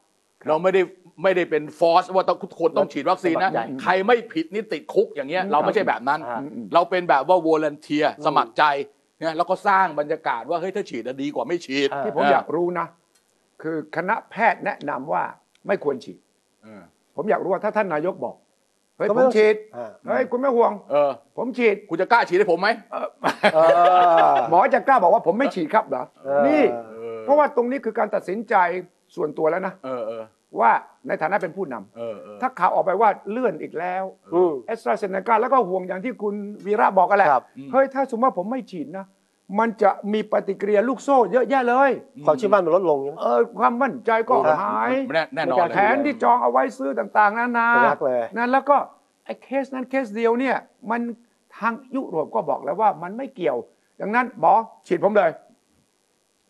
[0.48, 0.82] เราไม่ได้
[1.22, 6.40] ไม่ได้เป็น force ว่าต้องทุกคนต้องฉีดวัคซีนนะสมัครใจใครไม่ผิดนี่ติดคุกอย่างเงี้ยเราไม่ใช่แบบนั้นอ่า
[6.74, 8.64] เราเป็นแบบว่า voluntary สมัครใจ
[9.18, 12.86] เนี่ยแล้วก็สร้างบรรยากาศว่าเฮ้ยถ้าฉีดอะดีกว่าไม่ฉีดอ่าที่ผมอยากรู้นะ
[13.62, 15.22] คือคณะแพทย์แนะนำว่า
[15.66, 16.18] ไม่ควรฉีด
[16.62, 16.82] เออ
[17.16, 18.36] ผมอยากรู้ว่าถ้าท่านนายกบอก
[18.96, 23.08] เฮ้ยผมก็ไม่ต้องฉีดอ่าเฮ้ยคุณไม่ห่วงเออผมฉีดคุณจะกล้าฉีดให้ผมไหมเออ
[24.50, 28.54] หมอจะกล้าบอกว่าผมไม่ฉีดครับเหรอเออนี่เออเพราะว่าตรงนี้คือการตัดสินใจ
[29.16, 30.22] ส่วนตัวแล้วนะเออเออ
[30.60, 30.72] ว่า
[31.08, 36.34] ในฐานะเป็นผู้นำเออเออถ้าข่าวออกไปว่าเลื่อนอีกแล้วอืมแอสตราเซเนกาแล้วก็ห่วงอย่างที่คุณ
[36.66, 39.06] วีระบอกกันแหละครับเฮ้ยถ้าสมมติว่าผมไม่ฉีดนะ
[39.58, 41.90] มันจะมีปฏิกิริยาลูกโซ่เยอะแยะเลย
[42.24, 48.76] ความเชื่อมั่นมันลดลงใช่ไหมเออความมั่นใจก็โอ้หายแน่แน่นอนไม่กล้าเลยแผนที่จองเอาไว้ซื้อต่าง ๆนานาสนักเลยนั่นแล้วก็
[49.24, 50.56] ไอ้เคสนั้นเคสเดียวเนี่ย
[50.90, 51.00] มัน
[51.58, 53.56] ทางยุโรปก็บอกแล้วว่ามันไม่เกี่ยว
[54.00, 54.52] ดังนั้นหมอ
[54.86, 55.30] ฉีดผมเลย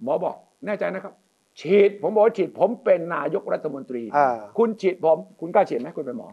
[0.02, 1.14] หมอบอกแน่ใจนะครับ
[1.60, 6.28] ฉีดผมบอกว่าฉีดผมเป็นนายกรัฐมนตรี อ่า คุณฉีดผมคุณกล้าฉีดไหมคุณเป็นหมอ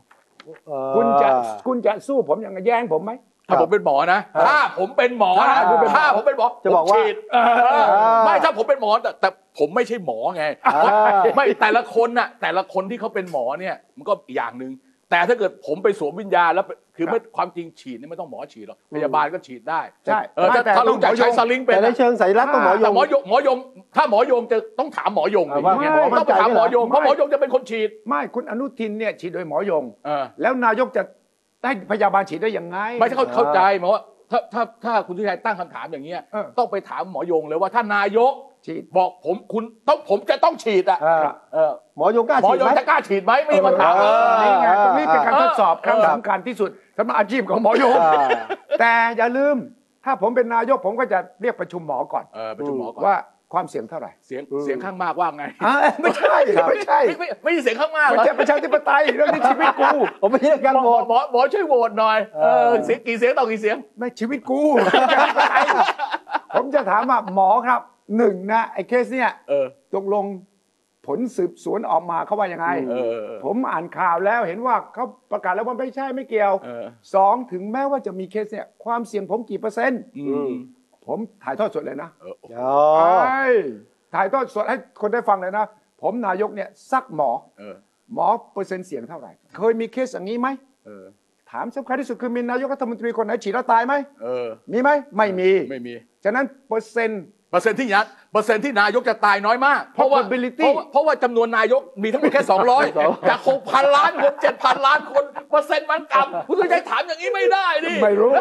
[0.67, 1.27] เออคุณจะ
[1.67, 3.13] คุณจะสู้ผมอย่างแย่งผมไหม
[3.47, 7.37] ถ้าผมเป็นหมอนะ ถ้าผมเป็นหมอนะ ถ้าผมเป็นหมอ ถ้าผมเป็นหมอจะบอกว่าผมฉีดเอ
[7.83, 7.85] อ
[8.25, 14.71] ไม่ถ้าผมเป็นหมอแต่แต่ผมไม่ใช่หมอไง อ่า ไม่แต่ละคนน่ะแต่ละคนที่เขาเป็นหมอเนี่ยมันก็อีกอย่างหนึ่ง
[15.13, 23.57] แต่ถ้าเกิดผมไปสวมวิญญาณแล้วคือไม่ความจริงฉีดนี่ไม่ต้องหมอฉีดหรอกพยาบาลก็ฉีดได้ใช่เออถ้าแต่ถ้ารู้จักต้องหมอยงใช้สลิงเป็นแต่ในนะเชิงสัญลักษณ์ต้องหมอยแต่งหมอยงหมอยง
[23.95, 31.03] ถ้าหมอยงจะต้องถามหมอยงอ่าว่าดิหมอมั่ต้อนงใจไปถามหมอยงไม่เพราะหมอยงจะเป็นคนฉีด ไม่คุณอนุทินเนี่ยฉีดโดยหมอยงเออแล้วนายกจะ
[31.63, 38.33] ได้พยาบาลฉีดได้ยังไง ไม่ใช่เข้าเข้าใจหมายว่าถ้าถ้าถ้าคุณทิชัยตั้งคำถามอย่างเงี้ยเออต้องไปถามหมอยงเลยว่าถ้านายก
[38.65, 48.27] ฉีดบอกผมคุณต้องผมจะต้องฉีดอะอ่าเออหมอยงกล้าหมอฉีดยงไหม จะกล้าฉีดไหมไม่ได้มาถามเออ นี่ไงตรงนี้เป็นการเออทดสอบครั้งเออสำคัญที่สุดสำหรับอาชีพของหมอยง อ่า
[48.79, 49.55] แต่อย่าลืม
[50.05, 53.17] ถ้าผมเป็นนายกผมก็จะเรียกประชุมหมอก่อน เออประชุมหมอก่อนว่า
[53.53, 56.35] ความเสี่ยงเท่าไหร่เสียงอืมเสียงข้างมากว่าไงอ่าไม่ใช่
[56.69, 59.89] ไม่ใช่ไม่ไม่ไม่ใช่เสียงข้างมากไม่เหรอใช่ประชาธิปไตยเรื่องนี้ชีวิตกู
[60.21, 64.61] ผมไม่ใช่เรื่องการหมโหวอต หมอหมอช่วยโหวตหน่อยเอเอออเสียงกี่เสียงต่อกี่เสียง ไม่ชีวิตกู
[66.55, 67.81] ผมจะถามว่าหมอครับ
[68.17, 70.25] หนึ่งนะไอ้เคสเนี่ยเออ ตกลง
[71.07, 76.85] ผลสืบสวนออกมาเขาว่ายังไงเออเออ ผมอ่านข่าวแล้วเห็นว่าเขาประกาศแล้วว่าไม่ใช่ไม่เกี่ยวเออ
[77.15, 80.51] สองถึงแม้ว่าจะมีเคสเนี่ยความเสี่ยงผมกี่เปอร์เซ็นต์ อืม
[81.05, 82.73] ผมถ่ายทอดสดเลยนะเออ อ๋อ
[83.25, 83.45] ใช่
[84.13, 85.65] ถ่ายทอดสดให้คนได้ฟังเลยนะ
[86.01, 87.75] ผมนายกเนี่ยซักหมอ เออ
[88.13, 90.47] หมอเปอร์เซ็นต์เสี่ยงเท่าไหร่ เคยมีเคสอย่างนี้ไหม
[90.85, 91.05] เออ
[91.51, 102.43] ถามสำคัญที่สุดคือมีนายกรัฐมนตรีคนไหนฉีดแล้วตายไหม เออ มีไหม ไม่มี ไม่มี ฉะนั้นเปอร์เซ็นต์ เปอร์เซ็นต์ที่ยัดเปอร์เซ็นต์ที่นายกจะตายน้อยมาก เพราะว่า Probability เพราะว่าเพราะว่าจำนวนนายกมีทั้งหมดแค่
[102.85, 108.31] 200 จาก 6,000 ล้านคน 7,000 ล้านคน เปอร์เซ็นต์มันต่ำคุณสุชัยถามอย่างนี้ไม่ได้ดิ ไม่รู้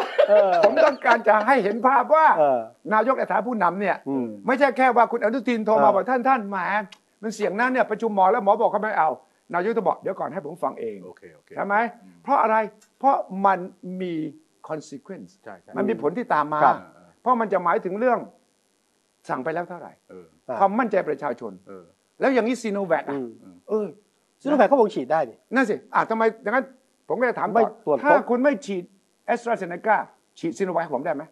[0.63, 2.59] ผมต้องการจะให้เห็นภาพว่า เออ
[2.93, 6.57] นายกในฐานะผู้นำเนี่ย อืมไม่ใช่แค่ว่าคุณอนุทินโทรมาเออ บอกท่านท่านแหม
[7.21, 9.09] มันเสียงนั้นเนี่ยประชุมหมอแล้วหมอบอกเขาไม่เอา
[9.53, 11.75] นายกจะบอกเดี๋ยวก่อนให้ผมฟังเองโอเคโอเคใช่ไหม
[12.23, 12.55] เพราะอะไร
[12.99, 13.59] เพราะมัน
[14.01, 14.13] มี
[14.69, 16.75] consequence ใช่ใช่ มันมีผลที่ตามมา ครับ
[17.21, 18.19] เพราะมันจะหมายถึงเรื่อง
[19.29, 21.85] สั่งไปแล้วเท่าไหร่เอออ่าความมั่นใจประชาชนเออ
[22.19, 23.27] แล้วอย่างนี้ซีโนแวคอืม
[23.69, 23.87] เออ
[24.41, 26.65] ซิโนแวคก็คงฉีดได้นี่นั่นสิอะทำไมดังนั้น
[27.07, 28.83] ผมก็จะถามไม่ต่อตรวจพบถ้าคุณไม่ฉีด
[29.25, 29.97] แอสตราเซเนกา
[30.39, 31.23] ฉีดซีโนแวคผมได้ไหม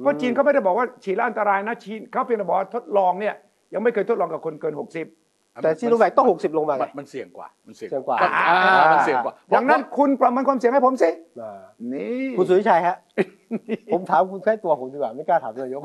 [0.04, 3.34] พราะจีนเขาไม่ได้บอกว่าฉีดแล้วอันตรายนะฉีดเขาเพียงแต่บอกว่าทดลองเนี่ย
[3.74, 8.28] ยังไม่เคยทดลองกับคนเกิน 60 แต่ซิโนแวคต้อง 60 ลงมาไงมันมันเสี่ยงกว่า มันเสี่ยงเสี่ยงกว่าอ่
[8.92, 11.60] มันเสี่ยงกว่าดังนั้นคุณประเมินความเสี่ยงให้ผมสิอ่า
[11.92, 12.96] นี่คุณสุริชัยฮะ
[13.92, 15.82] ผมถามคุณใกล้ตัวผมดีกว่าไม่กล้าถามนายก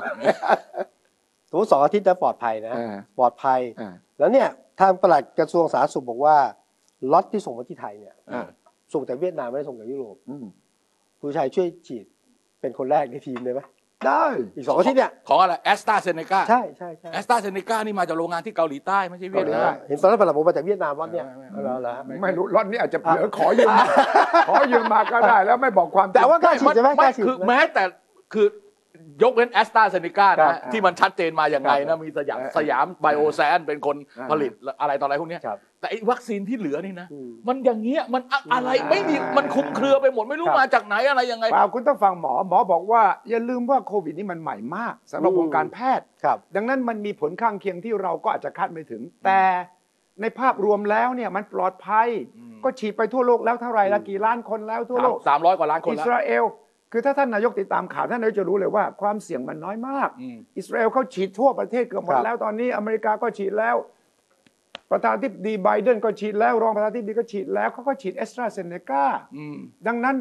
[1.54, 4.48] สมมติสองอาทิตย์จะปลอดภัยนะอ่าปลอดภัยอ่าแล้วเนี่ย
[4.80, 6.36] ทางปลัดกระทรวงสาธารณสุขบอกว่า
[7.12, 8.48] ล็อตที่ส่งมาที่ไทยเนี่ยอ่า
[8.94, 10.46] ส่งแต่เวียดนามไม่ได้ส่งจากยุโรปอืม
[11.20, 12.06] คุณสุริชัยช่วยฉีด
[12.62, 13.62] เป็นคนแรกในทีมเลยไหม
[14.08, 23.86] ได้อีกสองอาทิตย์เนี่ยของอะไรแอสตราเซเนกาใช่ใช่ใช่แอสตราเซเนกานี่มาจากโรงงานที่เกาหลีใต้ไม่ใช่เวียดนามเห็นตอนนั้นปลัดบอกมาจากเวียดนามล็อตเนี่ยไม่ไม่เอาแล้วเหรอไม่รู้ล็อตนี้อาจจะเผลอขอยืมมา
[24.50, 27.84] ขอยืมมาก็ได้แล้วไม่บอกความจริงแต่ว่ากล้าฉีดใช่ไหมกล้าฉีดคือไหมแม้แต่
[28.34, 28.48] คือ
[29.22, 49.42] ยกเว้นแอสตราเซเนกาครันะบที่มันชัดเจนมาอย่างไงครันะบมีสยามเออสยามไบโอไซเอนซ์เป็นคนอ่าผลิตอะไรต่ออะไรพวกเนี้ยครับแต่ไอ้วัคซีนที่เหลือนี่นะอืมมันอย่างเงี้ยมันอะอะไรอ่าไม่มีมันคลุมเครือไปหมดไม่รู้ครับมาจากไหนอะไรยังไงเปล่าคุณต้องฟังหมอหมอบอกว่า อย่าลืมว่าโควิดนี่มันใหม่มากสำหรับอืมวงการแพทย์ครับดังนั้นมันมีผลข้างเคียงที่เราก็อาจจะคาดไม่ถึง แต่
[50.22, 56.44] ในภาพรวมแล้วเนี่ยมันปลอดภัยอืมก็ฉีดไปทั่วโลกแล้วเท่าไหร่ละกี่ล้านคนแล้วทั่วโลกสามร้อยกว่าล้านคนอิแล้วสราเอล
[56.96, 63.76] คือถ้าท่านนายกติดตามข่าวท่านนายกจะรู้เลยว่าความเสี่ยงมันน้อยมากอืมอิสราเอลเขาฉีดทั่วประเทศเกือบหมคดรับแล้วตอนนี้อเมริกาก็ฉีดแล้ว
[64.92, 69.04] ประธานาธิบดีไบเดนก็ฉีดแล้ว รองประธานาธิบดีก็ฉีดแล้วเขาก็ฉีดแอสตราเซเนกา
[69.38, 70.16] อืมดังนั้น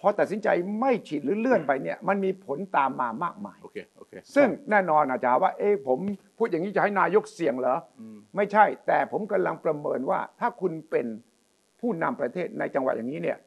[0.00, 0.48] พอตัดสินใจ
[0.80, 5.98] ไม่ฉีดหรือเลื่อนไปเนี่ย มันมีผลตามมามากมายโอเคโอเคซึ่งแน่นอนอาจารย์ว่า เอ๊ะผม
[6.38, 11.06] พูดอย่างนี้จะให้นายกเสี่ยงเหรออืมไม่ใช่ แต่ผมกำลังประเมินว่า ถ้าคุณเป็น
[11.80, 13.38] ผู้นำประเทศในจังหวะอย่างนี้เนี่ย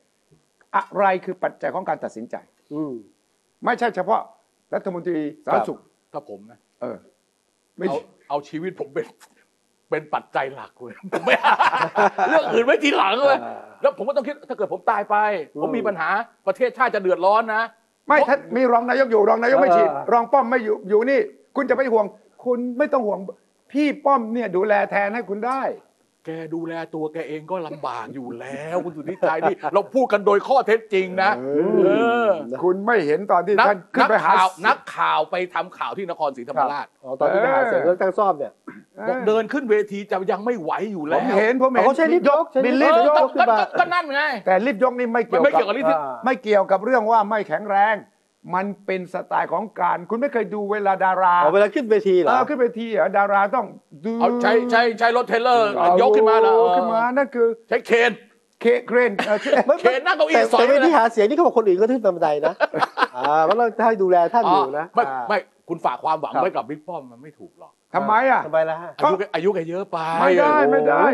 [0.75, 2.35] อะไรคือปัจจัยของการตัดสินใจ
[2.73, 2.93] อืม
[3.65, 4.21] ไม่ใช่เฉพาะ
[4.73, 5.79] รัฐมนตรีสาธารณสุข
[6.13, 6.97] ถ้าผมนะเออ
[7.77, 7.97] ไม่เอา
[8.29, 9.05] เอาชีวิตผมเป็น
[9.89, 11.35] เป็นปัจจัยหลักเลยผมไม่
[12.29, 15.15] เรื่องอื่นไว้ทีหลังเลยอ่าแล้วผมก็ต้องคิดถ้าเกิดผมตายไป
[15.55, 16.09] อืมผมมีปัญหา
[16.47, 17.63] ประเทศชาติจะเดือดร้อนนะ
[18.07, 21.19] ไม่ถ้ามีรองนายกอยู่รองนายกไม่ฉีดเออรองป้อมไม่อยู่อยู่นี่
[21.55, 22.05] คุณจะไปห่วง
[22.45, 23.19] คุณไม่ต้องห่วง
[23.71, 25.61] พี่ป้อมเนี่ยดูแลแทนให้คุณได้
[26.25, 31.43] แกดูแลตัวแกเองก็ลำบากอยู่แล้ว คุณสุทธิชัยนี่เราพูดกันโดยข้อเท็จจริงนะเอ
[31.85, 31.89] เอ
[32.27, 32.31] อ
[32.63, 38.53] คุณไม่เห็นตอนที่นักท่านขึ้นนักไปหาข่าวนักข่าวไปทำข่าวที่นครศรีธรรมราชอ๋อตอนที่ไปหาเสียงเลือกตั้งซ่อมเนี่ย
[39.07, 47.95] บอกเดินขึ้นเวทีจะยังไม่ไหวอยู่ผแล้วมเห็นผมเห็นเขาใช้ลิฟต์ยกใช้บิลิลฟต์ลี่เออยกก็ก็ก็นั่นไงแต่ลิฟต์ยกนี่ไม่เกี่ยวไม่กัเกี่ยวกับลิฟต์อ่าไม่เกี่ยวกับเรื่องว่าไม่แข็งแรง
[48.55, 53.65] มันเป็นสไตล์ของการ คุณไม่เคยดูเวลาดาราอ๋อเวลาขึ้นเวทีเหรอเออขึ้นไปทีเหรอดาราต้อง
[54.05, 58.11] ดูเอาใช้ใช้ใช้รถเทรลเลอร์เอายกขึ้นมาแล้วขึ้นมานั่นคือใช้เคน
[58.61, 62.53] เคเครนเออเคไม่เคนนั่งเก้าอี้แต่สอยแต่ไปเวเลยทีหาเสียงนี่เขาบอกคนอื่นก็ขึ้นตามบันไดนะ
[63.15, 65.37] อ่ามันต้องให้ดูแลท่านอยู่นะไม่อ่าไม่
[65.69, 71.07] คุณฝากความหวังครับไว้กับบิ๊กป้อมมันไม่ถูกหรอกทำไมอะทำไมล่ะฮะอายุแกอายุแกเยอะไปไม่ได้โอ้โหไม่ได้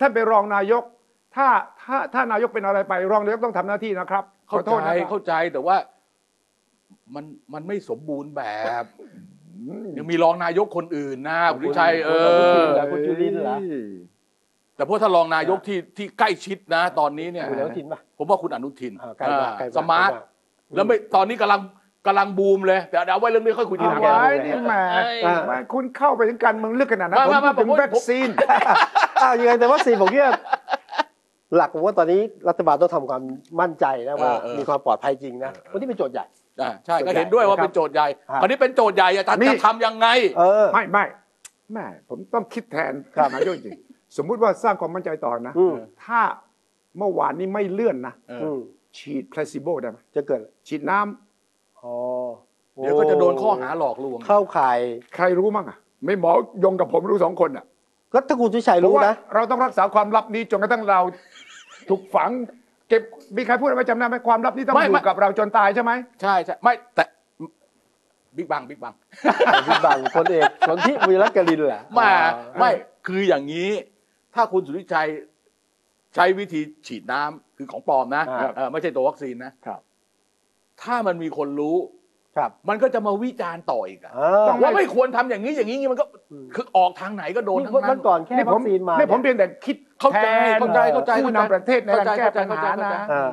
[0.00, 0.82] ท่านเป็นรองนายก
[1.36, 1.46] ถ้า
[1.82, 5.76] ถ้าถ้านายกเป็นอะไรไปรองนายกต้องทำหน้าที่นะครับขเข้าอโทใจษนะครับเข้าใจแต่ว่า
[7.14, 8.42] มันมันไม่สมบูรณ์แบ
[8.82, 8.84] บ
[9.98, 12.10] ยังมีรองนายกคนอื่นนะคุณวิชัยเอ
[12.58, 12.62] อ
[12.92, 13.56] คุณจุลินทร์เหรอ
[14.76, 20.28] แต่พวกถ้ารองนายกที่ที่ใกล้ชิดนะ ตอนนี้เนี่ยคุณอนุทินป่ะผมว่าคุณอนุทินอ่าใกล้มากอ่าใกล้มากสมาร์ทใกล้มา
[20.72, 21.60] กแล้วไม่ตอนนี้กำลัง
[22.06, 24.74] กำลังบูมเลยแต่เดี๋ยวเอาไว้เรื่องนี้ค่อยคุยทีหเอาลังไว้นี่แหม
[25.24, 28.28] อ่าแหมคุณเข้าไปถึงการเมืองลึกขนาดนั้นไม่ผมไม่พูดถึงผมวัคซีน
[29.22, 30.30] อ้าวยังไงแต่ว่าสี่ผมเนี่ย
[31.56, 33.22] หลักผมว่าตอนนี้รัฐบาลต้องทำความ
[33.60, 36.24] มั่นใจนะว่าเออเออมีความปลอดภัยจริงนะวันนี้เป็นโจทย์ใหญ่
[36.60, 40.06] อ่าใช่ก็เห็นด้วยว่าเป็นโจทย์ใหญ่ครับอันนี้เป็นโจทย์ใหญ่อะจะนี่ จะทำยังไง
[40.38, 41.04] เออ ไม่ไม่
[41.72, 43.78] แม่ผมต้องคิดแทนครับนายกจริง
[44.16, 46.20] สมมุติว่าสร้างความมั่นใจต่อนะ อืม ถ้า
[46.98, 48.58] เมื่อวานนี้ไม่เลื่อนนะ เอออืม
[48.98, 51.94] ฉีดพลาซิโบได้ไหมจะเกิดฉีดน้ำอ๋อ
[52.74, 54.78] เดี๋ยวก็จะโดนข้อหาหลอกลวง เข้าข่าย
[55.14, 56.32] ใครรู้มั่งอะ ไม่หมอ
[56.64, 57.64] ยงกับผมรู้สองคนอะ
[58.12, 61.00] ก็ถ้าคุณสุชัยเพราะรู้ว่านะ เราต้องรักษาความลับนี้จนกระทั่งเรา
[61.88, 62.30] ถูกฝัง
[62.92, 63.04] เก็บ
[63.36, 67.04] มีใครพูดอะไรจำได้ไหมความลับนี้ต้องไม่อไม่ยู่กับเราจนตายใช่ไหมใช่ใช่ไม่แต่
[68.36, 68.94] บิ๊กบังบิ๊กบัง
[69.68, 72.70] พี่บังคนเอกคนที่วีรกรินแหละไม่อ่าไม่
[73.06, 73.70] คืออย่างนี้
[74.34, 75.08] ถ้าคุณสุทธิชัย
[76.14, 79.80] ใช้วิธีฉีดน้ำคือของปลอมนะครับ เออไม่ใช่ตัววัคซีนนะครับ
[80.82, 81.76] ถ้ามันมีคนรู้
[82.36, 86.04] ครับมันก็จะมาวิจารณ์ต่ออีกอะอ่าว่าไม่ควรทำอย่างนี้อย่างนี้มันก็
[86.54, 93.30] คือออกทางไหนก็โดนนี่ทั้งนั้วันนก่อนแค่นี่ผวัมคซีนมานี่ผมเนี่ยเพียงแต่คิด เข้าใจแทนเข้าใจเข้าใจผู้นำประเทศในการแก้ปัญหานะอ่า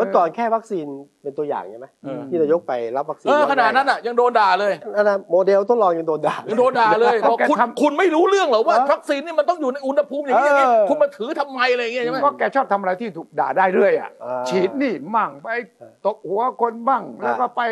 [0.00, 0.86] วันก่อนแค่วัคซีน
[1.22, 15.48] เป็นตัวอย่างใช่ไหมเออที่นายกไปรับวัคซีนเออขนาดนั้นอะยังโดนด่าเลยอันนั้นโมเดลทดลองยังโดนด่ายังโดนด่าเลยบอกคุณแกทำคุณไม่รู้เรื่องเหรอว่าเออวัคซีนนี่มันต้องอยู่ในอุณหภูมิอย่างนี้อย่างนี้เออคุณมาถือทำไมอะไรอย่างเงี้ยใช่ไหมก็แกชอบทำอะไรที่ถูกด่าได้เรื่อยอะอ่าฉีดนี่มั่งไป
[16.06, 17.62] ตกหัวคนบ้างแล้วก็ไป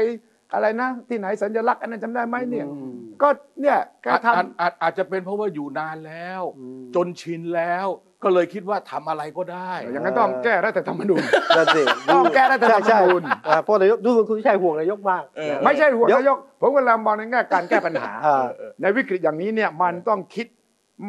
[0.55, 3.29] อะไรนะ ที่ไหนสัญลักษณ์อันนั้นจำได้ไหมเนี่ยอืมก็
[3.61, 7.87] เนี่ยแกอาจทอาจอาจอาจจะเป็นเพราะว่าอยู่นานแล้วอืมจนชินแล้ว
[8.23, 11.23] ก็เลยคิดว่าทำอะไรก็ได้ำอย่างนั้นต้องแก้รัฐธรรมนูญ
[11.57, 18.47] นั่นสิต้องแก้รัฐธรรมนูญใช่ใช่อ่าเพราะนายกดูเหมือนคุณชัยห่วงนายกมาก เออ ไม่ใช่หัวเดี๋ยวนายก ผมกำลังมองในแง่การแก้ปัญหา อ่า
[18.81, 20.47] ในวิกฤตอย่างนี้เนี่ยมันต้องคิด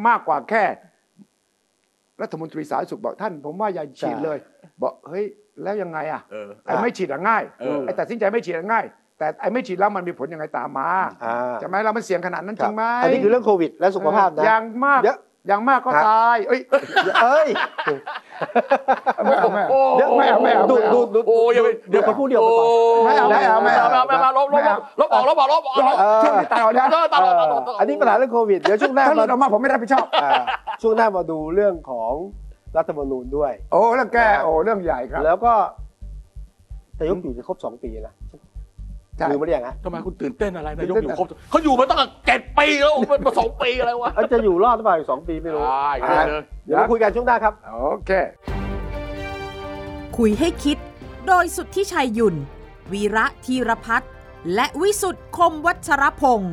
[0.06, 0.64] มากกว่าแค่
[2.22, 4.38] รัฐมนตรีสาธารณสุขบอกท่าน ผมว่าอย่าฉีดเลย
[4.82, 5.24] บอกเฮ้ย
[5.62, 8.84] แล้วยังไงอะเออ ไอ้ไม่ฉีดอะง่ายเออ ไอ้ตัดสินใจไม่ฉีดอะง่าย
[9.18, 10.88] แต่ไอ้ไม่ฉีดแล้วมันมีผลยังไงตามมา
[11.24, 16.60] อ่าใช่ไหมเรามันเสี่ยงขนาดนั้นคจรัริบงไหมอันนี้คือเรื่องโควิดและสุขภาพนะ อย่างมากเดี๋ยว อย่างมากก็ครับตาย เอ้ย
[17.22, 17.48] เอ้ย
[19.24, 22.66] ไม่เอาไม่เอาโอ้เดี๋ยวไม่เอาไม่เอาดูไม่เอาดูดูโอ้ยอย่าไปเดี๋ยวมาพูดเดียวไปก่อน
[23.04, 30.30] ไม่เอาไม่เอาไม่เอาไม่เอาไม่เอาลบลบลบออกลบออกลบออกลบออกเออช่วงนี้ตายเอาแล้วเออตลอดตลอดตลอดอันนี้ปัญหาเรื่องโควิดเดี๋ยวช่วงหน้าถ้าหลุมาดออกมาผมไม่รับผิดชอบอ่า
[30.82, 32.12] ช่วงหน้ามาดูเรื่องของ
[32.76, 35.52] รัฐธรรมนูญด้วย โอ้เรื่องแก้โอ้เรื่องใหญ่ครับ แล้วก็
[36.98, 38.14] นายกอยู่จะครบสองปีนะ
[39.18, 48.10] ใช่ลืมไม่ได้ยังฮะทำไมคุณตื่นเต้นอะไรนายกอยู่ครบเขาอยู่มาตั้งแต่เจ็ดปีแล้วมันมาสองปีอะไรวะเอ้ยจะอยู่รอดหรือเปล่าอีกสองปีไม่รู้ ได้ได้เลยเดี๋ยวมาคุยกันช่วงหน้าครับ โอเค
[50.18, 50.76] คุยให้คิด
[51.26, 52.36] โดยสุทธิชัยหยุ่น
[52.92, 54.10] วีระธีรพัฒน์
[54.54, 56.52] และวิสุทธ์คมวัชรพงศ์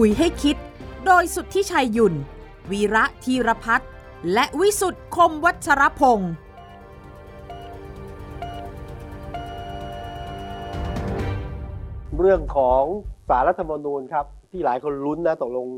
[0.00, 0.56] คุยให้คิด
[1.06, 2.14] โดยสุทธิชัยหยุ่น
[2.70, 3.90] วีระธีรพัฒน์
[4.32, 6.32] และวิสุทธ์คมวัชรพงศ์
[12.20, 12.82] เรื่องของ
[13.28, 15.68] สารรัฐธรรมนูญครับ ที่หลายคนลุ้นนะตกลง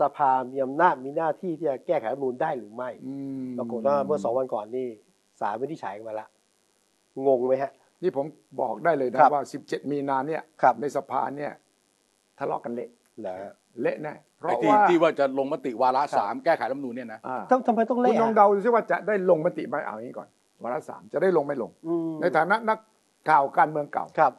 [0.00, 2.90] สภามีอำนาจมีหน้าที่ที่จะแก้ไขรัฐธรรมนูญได้หรือไม่
[3.58, 4.88] ปรากฏว่าเมื่อสองวันก่อนนี่
[5.40, 6.28] สารวินิจฉัยมาละ
[7.26, 8.26] งงไหมฮะ นี่ผม
[8.60, 11.52] บอกได้เลยนะครับว่า 17 มีนาเนี่ยครับในสภาเนี่ย
[12.38, 13.34] ทะเลาะกันเละ เหรอ
[13.82, 20.28] เละแน่เพไอ้ราะที่ว่าที่ว่าจะลงมติวาระสามแก้ไขรัฐธรรมนูญเนี่ยนะ อ่าทำทำไมต้องคุณเละลองอะเดาดูซิว่าจะได้ลงมติไหมเอาอย่างนี้ก่อน
[20.62, 22.78] วาระสามจะได้ลงไม่ลงอืมในฐานะนัก
[23.28, 24.32] ข่าวการเมืองเก่า ครับ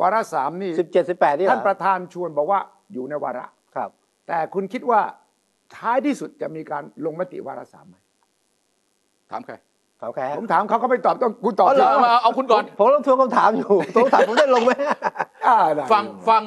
[0.00, 2.60] วาระสามนี่สิบเจ็ดสิบแปดนี่เหรท่านอประธานชวนบอกว่า
[2.92, 3.90] อยู่ในวาระ ครับ
[4.28, 5.00] แต่คุณคิดว่า
[5.76, 7.96] ท้ายที่สุดจะมีการลงมติวาระสามไหม
[9.30, 9.54] ถามใคร
[10.00, 14.72] ถามใครฮะผมถามเขาก็ไม่ตอบต้องคุณตอบเอาสิเอาเอาเอาคุณก่อน ผมต้องทวงคำถามอยู่ทวงคำถามผมได้ลงไหม
[15.46, 16.42] อ่าได้ฟังฟัง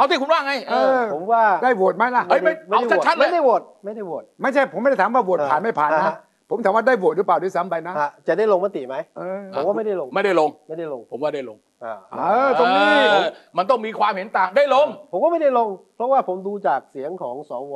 [0.00, 6.16] เอาที่คุณว่าไงเออ ผมว่า ได้โหวตไหมล่ะเฮ้ยไม่ไม่ได้โหวตเอาชัดๆเลย ไม่ได้โหวตไม่ได้โหวต ไม่ใช่ผมไม่ได้ถามว่าโหวตผ่านเออไม่ผ่านอ่านะฮะ
[6.50, 17.74] ผมถามว่าได้โหวตหรือเปล่าด้วยซ้ำไปนะฮะจะได้ลงมติไหมเออ ผมว่าไม่ได้ลงไม่ได้ลง ไม่ได้ลงผมว่าได้ลงอ่าเออตรงนี้ เออมันต้องมีความเห็นต่างได้ลง ผมก็ไม่ได้ลง เพราะว่าผมดูจากเสียงของสว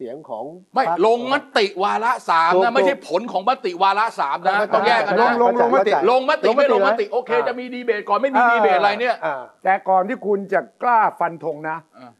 [0.00, 12.10] เสียงของไม่พรรค ลงมติวาระสามถูกนะไม่ใช่ผลของมติวาระสามนะต้องแยกกันลนะงลงลงมติเข้าใจลงมติลงมติไม่ลงมติไหมโอเคอ่า จะมีดีเบตก่อนไม่มีดีเบตอะไรเนี่ย อ่า แต่ก่อนที่คุณจะกล้าฟันธงนะ อ่า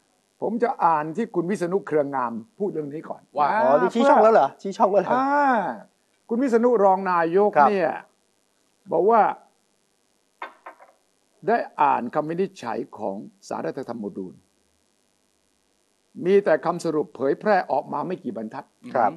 [0.41, 5.57] ผมจะอ่านที่คุณวิษณุเครืองามพูดเรื่องนี้ก่อนว่า อ๋อนี่ชี้ช่องแล้วเหรอ ชี้ช่องแล้วเหรอ อ่า
[6.29, 7.91] คุณวิษณุรองนายกครับ เนี่ย
[8.91, 9.21] บอกว่า
[11.47, 13.15] ได้อ่านคำวินิจฉัยของ
[13.47, 14.33] สารรัฐธรรมนูญ
[16.25, 19.11] มีแต่คำสรุปเผยแพร่ออกมาไม่กี่บรรทัด ครับ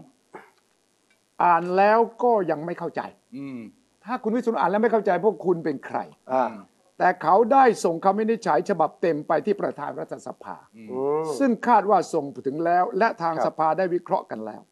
[1.42, 3.00] อ่านแล้วก็ยังไม่เข้าใจ
[3.36, 3.58] อืม
[4.04, 5.98] ถ้าคุณวิษณุอ่านแล้วไม่เข้าใจพวกคุณเป็นใคร
[6.32, 6.52] อ่า
[6.98, 10.82] แต่เขาได้ส่งคำวินิจฉัยฉบับเต็มไปที่ประธานรัฐสภา อื
[11.22, 14.62] ม ซึ่งคาดว่าส่งถึงแล้ว และทางครับ สภาได้วิเคราะห์กันแล้ว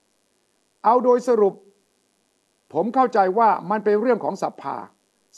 [0.84, 1.54] เอาโดยสรุป
[2.72, 4.76] ผมเข้าใจว่ามันเป็นเรื่องของสภา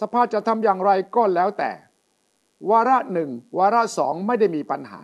[0.00, 1.70] สภาจะทำอย่างไรก็แล้วแต่
[2.70, 5.00] วาระหนึ่งวาระสองไม่ได้มีปัญหา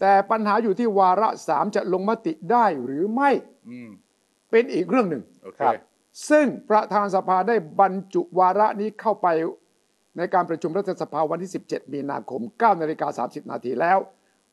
[0.00, 3.30] แต่ปัญหาอยู่ที่วาระสามจะลงมติได้หรือไม่
[3.70, 3.90] อืม
[4.50, 5.74] เป็นอีกเรื่องหนึ่ง โอเค ครับ
[6.30, 9.26] ซึ่งประธานสภาได้บรรจุวาระนี้เข้าไป
[10.16, 13.98] ในการประชุมรัฐสภาวันที่ 17 มีนาคม 9 นาฬิกา 30 นาทีแล้ว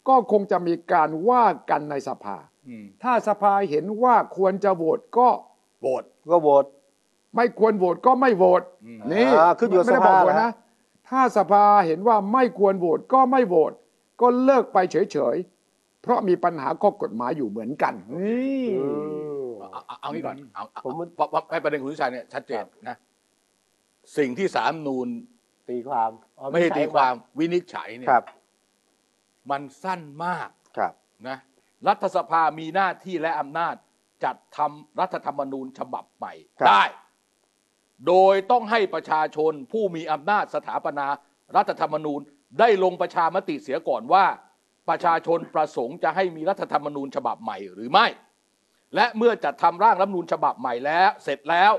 [0.07, 5.29] ก็คงจะมีการว่ากันในสภา อืมถ้าสภาเห็นว่าควรจะโหวตก็
[5.81, 6.65] โหวตก็โหวต
[7.35, 10.51] ไม่ควรโหวตก็ไม่โหวตอืม นี่อ่าขึ้นอยู่กับไม่ได้บอกสภาโหวตนะนะ
[11.09, 13.73] ถ้าสภาเห็นว่าไม่ควรโหวตก็ไม่โหวต
[14.21, 18.87] ก็เลิกไปเฉยๆ เพราะมีปัญหาข้อกฎหมายอยู่เหมือนกันนี่อื
[19.47, 22.95] มเอาเอาเอางี้ก่อนเอาเอาผมมันเพราะเพราะให้ประเด็นคุณวิชัยเนี่ยชัดเจนนะ
[24.17, 25.07] สิ่งที่สามนูน
[25.69, 28.23] ตีความอ๋อไม่ได้ตีความวินิจฉัยเนี่ยครับ
[29.51, 30.93] มันสั้นมากครับ
[31.27, 31.37] นะ
[31.87, 33.75] รัฐสภามีหน้าที่และอำนาจ
[34.23, 36.83] จัดทำรัฐธรรมนูญฉบับใหม่ครับ ได้
[38.07, 41.07] โดยต้องให้ประชาชนผู้มีอำนาจสถาปนา
[41.55, 42.21] รัฐธรรมนูญ
[42.59, 44.25] ได้ลงประชามติเสียก่อนว่า
[44.89, 48.07] ประชาชนประสงค์จะให้มีรัฐธรรมนูญฉบับใหม่หรือไม่
[48.95, 51.73] และเมื่อจัดทำร่างรัฐธรรมนูญฉบับใหม่แล้ว เสร็จแล้ว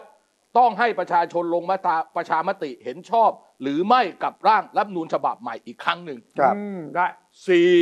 [0.58, 3.30] ต้องให้ประชาชนลงมาตราประชามติเห็นชอบ
[3.62, 7.06] หรือไม่กับร่างรัฐธรรมนูญฉบับใหม่อีกครั้งหนึ่งครับอืมได้
[7.46, 7.72] สี่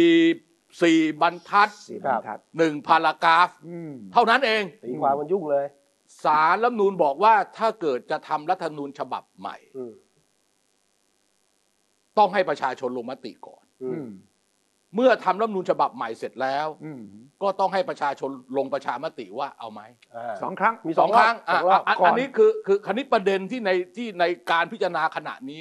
[0.83, 5.66] สี่บรรทัดสี่บครรัรบทัดหนึ่งพารากราฟ อืมเท่านั้นเอง ตีความมันยุ่งเลย
[6.25, 9.92] สารรัฐธรรมนูญบอกว่าถ้าเกิดจะทำรัฐธรรมนูญฉบับใหม่ อืม
[12.18, 14.11] ต้องให้ประชาชนลงมติก่อนอือืมม
[14.94, 17.02] เมื่อทำรัฐธรรมนูญฉบับใหม่เสร็จแล้วอืม
[17.42, 25.61] ก็ต้องให้ประชาชนลงประชามติว่าเอาไหมาสองครั้งมีสองครั้งสอะองรอบอะก่อนอันนี้คือคือคณิตประเด็นที่ในที่ในการพิจารณาขณะนี้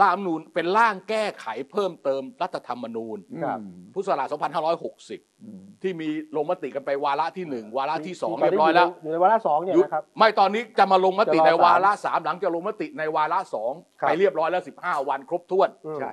[0.00, 3.58] ร่างรัฐธรรมนูญเป็นร่างแก้ไขเพิ่มเติมรัฐธรรมนูญครับ
[3.94, 16.12] พุทธศักราช2560อืมที่มีลงมติกันไปวาระที่หนึ่งวาระที่สองเรียบร้อยแล้วอยู่ในวาระสองเนี่ยนะครับ ไม่ตอนนี้จะมาลงมติจะรอในวาสามระสามหลังจะลงมติในวาระสองครับ ไปเรียบร้อยแล้วสิบห้าวันครบถ้วนอืมใช่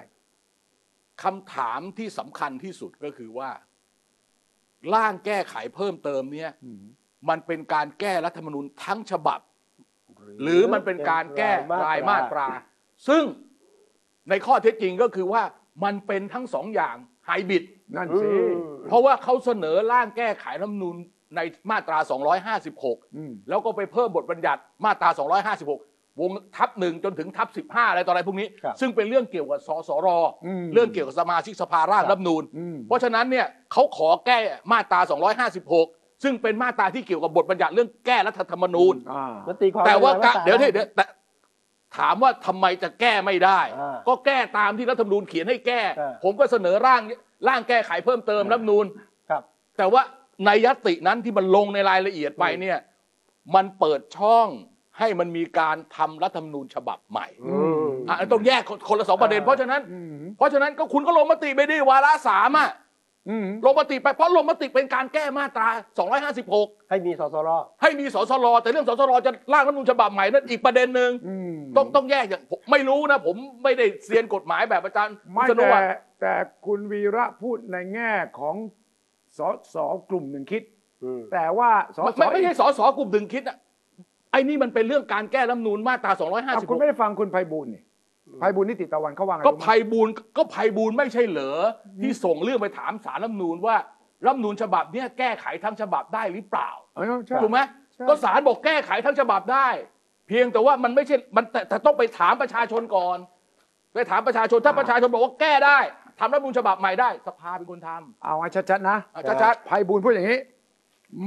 [1.23, 3.49] คำถามที่สำคัญที่สุดก็คือว่า
[4.93, 6.81] ร่างแก้ไขเพิ่มเติมเนี่ยอืม
[7.29, 9.39] มันเป็นการแก้รัฐธรรมนูญทั้งฉบับ
[10.41, 11.51] หรือมันเป็นการแก้
[11.83, 12.47] รายมาตรา
[13.07, 13.23] ซึ่ง
[14.29, 15.43] ในข้อเท็จจริงก็คือว่า
[15.83, 17.63] มันเป็นทั้งสองอย่างไฮบริด
[17.95, 18.59] นั่นอืสิม
[18.89, 20.95] เพราะว่าเขาเสนอร่างแก้ไขรัฐธรรมนูญ
[21.35, 21.39] ใน
[21.71, 21.97] มาตรา
[22.57, 30.07] 256อืมแล้วก็ไปเพิ่มบทบัญญัติมาตรา 256 วงทับหนึ่งจนถึงทับ 15 อะไรต่ออะไรพวกนี้ครับซึ่งเป็นเรื่องเกี่ยวกับสสร
[30.45, 34.37] อืมเรื่องเกี่ยวกับสมาชิกสภาร่างรัฐธรรมนูญอืมเพราะฉะนั้นเนี่ยเขาขอแก้
[34.71, 34.99] มาตรา
[35.61, 41.05] 256 ซึ่งเป็นมาตราที่เกี่ยวกับบทบัญญัติเรื่องแก้รัฐธรรมนูญอ่ามันตีความแต่ว่าป็นกะรมตรเดี๋ยวที่เดี๋ยวแต่
[41.97, 47.01] ถามว่าทำไมจะแก้ไม่ได้ อ่าก็แก้ตามที่รัฐธรรมนูญเขียนให้แก้ อ่าผมก็เสนอร่าง
[47.47, 48.85] ร่างแก้ไขเพิ่มเติมรัฐธรรมนูญ
[49.29, 49.41] ครับ
[49.77, 50.01] แต่ว่า
[50.45, 52.77] ในยตินั้นที่มันลงในรายละเอียดไปเนี่ย
[53.55, 54.47] มันเปิดช่อง
[54.99, 62.69] ให้มันมีการทำรัฐธรรมนูญฉบับใหม่อืม อะอันต้องแยกคนคนละสองประเด็น อ่า เพราะฉะนั้นอืมเพราะฉะนั้นก็คุณก็ลงมติไปดิวาระสามอะ
[63.29, 65.67] อืมลงมติไปเพราะลงมติเป็นการแก้มาตรา
[66.29, 67.49] 256 ให้มีสสร
[67.81, 76.33] ให้มีสสรแต่เรื่องสสรจะร่างรัฐธรรมนูญฉบับใหม่นั่นอีกประเด็นหนึ่งอืมต้องต้องแยกอย่างผมไม่รู้นะ ผมไม่ได้เรียนกฎหมายแบบอาจารย์ไม่วิษณุแต่อะแต่
[76.65, 78.55] คุณวีระพูดในแง่ของ
[79.37, 79.39] ส
[79.73, 79.75] ส
[80.09, 80.63] กลุ่มหนึ่งคิด
[81.03, 83.57] อืมแต่ว่าสไม่สไม่ไม่ใช่สสกลุ่มหนึ่งคิดอะ
[84.31, 87.81] ไอ้นี่มันเป็นเรื่องการแก้รัฐธรรมนูญมาตราอะคุณไม่256ได้ฟังคุณไพบูลย์นี่
[88.39, 91.59] ไพบูลย์นิติตะวันเขาว่าไงก็รู้ไหมไพบูลย์ก็ไพบูลย์ไม่ใช่เหรอ
[92.01, 93.75] ที่ส่งเรื่องไปถามสารรัฐธรรมนูญว่า
[94.25, 97.59] รัฐธรรมนูญฉบับเนี้ยแก้ไขทั้งฉบับได้หรือเปล่า เออใช่ ถูกไหม
[97.93, 99.67] ใช่ ก็ศาลบอกแก้ไขทั้งฉบับได้
[100.27, 103.17] เพียงแต่ว่ามันไม่ใช่มันแต่แต่ต้องไปถามประชาชนก่อน
[103.93, 105.79] ไปถามประชาชนถ้าประชาชนบอกว่าแก้ได้
[106.19, 110.39] ทำรัฐธรรมนูญฉบับใหม่ได้ สภาเป็นคนทำ เอาให้ชัดๆนะอะชัดไพบูลย์พูดอย่างนี้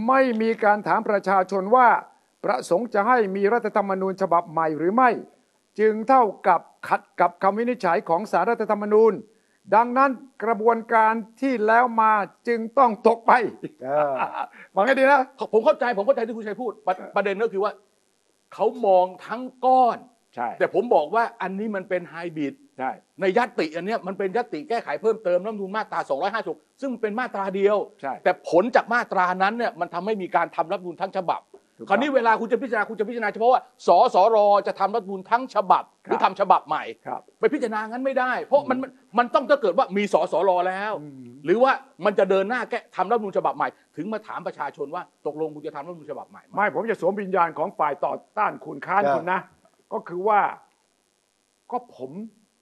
[0.08, 1.88] ไม่มีการถามประชาชนว่า
[2.44, 5.10] ประสงค์จะให้มีรัฐธรรมนูญฉบับใหม่หรือไม่
[5.80, 9.12] จึงเท่ากับขัดกับคำวินิจฉัยของสารรัฐธรรมนูญ
[9.74, 10.10] ดังนั้น
[10.44, 12.12] กระบวนการที่แล้วมา
[12.48, 13.32] จึงต้องตกไป
[13.82, 14.12] เออ
[14.74, 17.72] ฟังให้ดีนะๆผมเข้าใจผมเข้าใจที่คุณชัยพูดประประเด็นก็คือว่า
[18.54, 19.98] เขามองทั้งก้อน
[20.34, 26.00] ใช่ แต่ผมบอกว่าอันนี้มันเป็นไฮบริดใช่ในยัตติอันเนี้ยมันเป็นยัตติแก้ไขเพิ่มเติมรัฐธรรมนูญมาตรา
[26.40, 31.55] 256ซึ่งมันเป็นมาตราเดียวใช่แต่ผลจากมาตรานั้นเนี่ยมันทำให้มีการทำรัฐธรรมนูญทั้งฉบับถูกต้อง
[31.88, 34.36] คราวนี้เวลาคุณจะพิจารณาคุณจะพิจารณาเฉพาะว่าสสร
[34.66, 41.72] จะทำรัฐธรรมนูญทั้งฉบับ หรือครับทำฉบับใหม่ ครับ ไปพิจารณางั้นไม่ได้ เพราะมันมันมันต้องถ้าเกิดว่ามีสสรแล้วอืมหรือว่า
[42.04, 49.40] มันจะเดินหน้าแก้ทำรัฐธรรมนูญฉบับใหม่ ถึงมาถามประชาชนว่าตกลงคุณจะทำรัฐธรรมนูญฉบับใหม่ไหมไม่ผมจะสวมวิญญาณของฝ่ายต่อต้านคุณค้านครับคุณนะ
[49.92, 50.40] ก็คือว่า
[51.70, 52.10] ก็ผม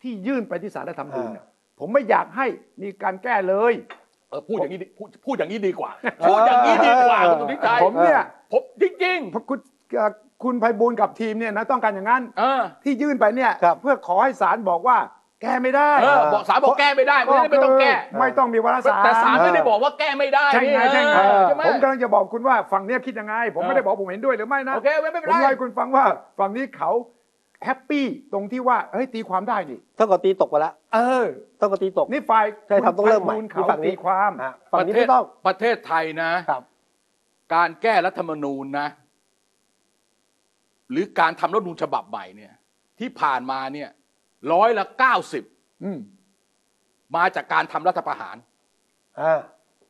[0.03, 1.47] ที่ยื่นไปที่สารรัฐธรรมนูญเนี่ย
[1.79, 2.47] ผมไม่อยากให้
[2.83, 4.04] มีการแก้เลยเออ
[4.49, 5.91] พูดอย่างนี้ดีพูดพูดอย่างนี้ดีกว่า
[6.29, 8.21] พูดอย่างนี้ดีกว่าคุณสุทธิชัยผมเนี่ย
[8.53, 9.59] ผมจริงเพราะคุณ
[9.97, 10.11] เอ่อ
[10.45, 14.99] คุณไพบูลย์กับทีมเนี่ยนะต้องการอย่างนั้น ๆเออที่ยื่นไปเนี่ยครับเพื่อขอให้ศาลบอกว่า
[15.43, 26.05] แก้ไม่ได้เออบอกศาลบอกแก้ไม่ได้ไม่ได้ไม่ต้องแก้ คือไม่ต้องมีวาระสามแต่ศาลไม่ได้บอกว่าแก้ไม่ได้ใช่ไงนี่ใช่ไงเออใช่ไหม ผมกำลังจะบอกคุณว่าฝั่งเนี้ยคิดยังไง ผมเออ ไม่ได้บอกผมเห็นด้วยหรือไม่นะโอเคไม่เป็นผไรมให้คุณฟังว่า
[26.39, 26.91] ฝั่งนี้เขา
[27.65, 31.27] แฮปปี้ตรงที่ว่าเฮ้ยตีความได้นี่เท่ากับตีตกไปแล้วเออ
[31.59, 36.63] เท่ากับตีตกนี่ฝ่ายใช่ครับต้องเริ่มใหม่คุณไพบูลย์นี่ฝั่เขางนี้ตีความอะฝั่งนี้ไม่ต้องประเทศไทยนะครับ
[37.55, 38.89] การแก้รัฐธรรมนูญนะ
[40.91, 42.53] หรือการทำรัฐธรรมนูญฉบับใหม่เนี่ย
[42.99, 43.89] ที่ผ่านมาเนี่ย
[44.53, 45.45] ร้อยละเก้าสิบ
[45.85, 45.99] อืม
[47.17, 48.37] มาจากการทำรัฐประหาร
[49.21, 49.41] อ่า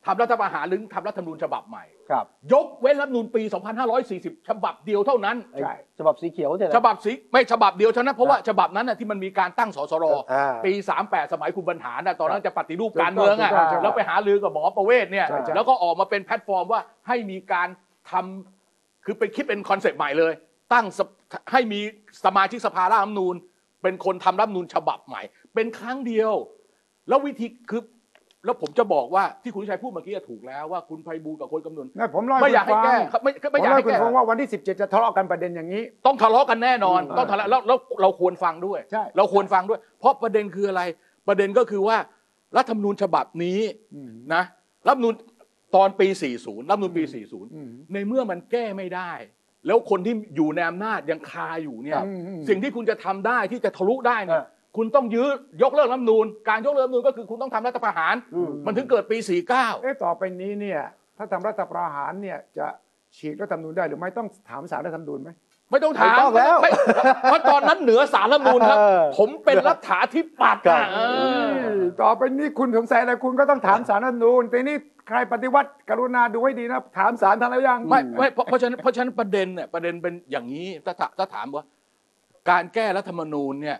[0.05, 3.41] ทำรัฐประหารหรือทำรัฐธรรมนูญฉบับใหม่ ครับยกเว้นรัฐธรรมนูญปี
[3.95, 5.61] 2540 ฉบับเดียวเท่านั้นไอ้
[5.99, 10.71] ฉบับสีเขียวเนี่ยนะฉบับสีไม่ฉบับเดียวเท่านั้นเพราะว่าฉบับนั้นน่ะที่มันมีการตั้งสสรอ่าปี
[11.03, 17.67] 38 สมัยคุณบรรหารน่ะตอนนั้นจะปฏิรูปการเมืองอะถูกต้องถูกต้องแล้วไปหารือกับหมอประเวศเนี่ยใช่ใช่แล้วก็ออกมาเป็นแพลตฟอร์มว่าให้มีการ
[18.11, 20.33] ทำคือเป็นคิดเป็น concept ใหม่เลย
[20.73, 21.09] ตั้งสภ
[21.51, 21.79] ให้มี
[22.25, 23.35] สมาชิกสภาร่างรัฐธรรมนูญ
[23.83, 25.21] เป็นคนทำรัฐธรรมนูญฉบับใหม่
[25.53, 26.33] เป็นครั้งเดียว
[27.07, 27.81] แล้ววิธีคือ
[28.45, 40.81] แล้วผมจะบอกว่าที่คุณชัยพูดเมื่อกี้อะถูกแล้วว่าคุณไพบูลย์กับคุณคำนูณนั่นผมเล่าไม่อยากให้คุณฟัแก้งครับไม่ผมไม่อยากเล่าให้ให้คุณแก้ฟังว่าวันที่ 17 จะทะเลาะกันประเด็นอย่างนี้ ต้องทะเลาะกันแน่นอนอืมต้องทะเลาะแล้วแล้วเราควรฟังด้วย ใช่ เราควรฟังด้วย เพราะประเด็นคืออะไร
[41.27, 41.97] ประเด็นก็คือว่า
[42.57, 43.59] รัฐธรรมนูญฉบับนี้
[43.95, 44.43] อืม นะ
[44.87, 45.13] รัฐธรรมนูญ
[45.75, 46.07] ตอนปี
[46.39, 49.11] 40 รัฐธรรมนูญปี อืม40 ในเมื่อมันแก้ไม่ได้
[49.67, 54.47] แล้วคนที่อยู่ในอำนาจยังคาอยู่เนี่ยอืมอืมสิ่งที่คุณจะทำได้ที่จะทะลุได้เนี่ยอ่า
[54.77, 55.27] คุณต้องยื้อ
[55.63, 59.17] ยกเลิกรัฐธรรมนูญการยกเลิกรัฐธรรมนูญก็คือคุณต้องทำรัฐประหาร อืม มันถึงเกิดปี
[59.49, 59.49] 49
[59.81, 60.81] เอ๊ะต่อไปนี้เนี่ย
[61.17, 62.67] ถ้าทำรัฐประหารเนี่ยจะ
[63.17, 65.29] ฉีกรัฐธรรมนูญได้หรือไม่ต้องถามสารรัฐธรรมนูญไหม
[65.71, 66.71] ไม่ต้องถามไม่ต้องแล้วไม่
[67.23, 70.99] เพราะตอนนั้นเหนือสารรัฐธรรมนูญครับ เออ ผมเป็นรัฐาธิปัตย์ครัอะบเอ
[71.69, 81.63] อต่อไปนี้คุณสงสัยอะไรคุณก็ต้องถามสารรัฐธรรมนูญแต่นี่ใครปฏิวัติกรุณาดูให้ดีนะถามสารท่านแล้วยังไม่ไม่เพราะเพราะฉะนั้นเพราะฉะนั้นประเด็นเนี่ยประเด็นเป็นอย่างนี้ถ้าถาถ้าถามว่า
[82.49, 83.77] การแก้รัฐธรรมนูญเนี่ย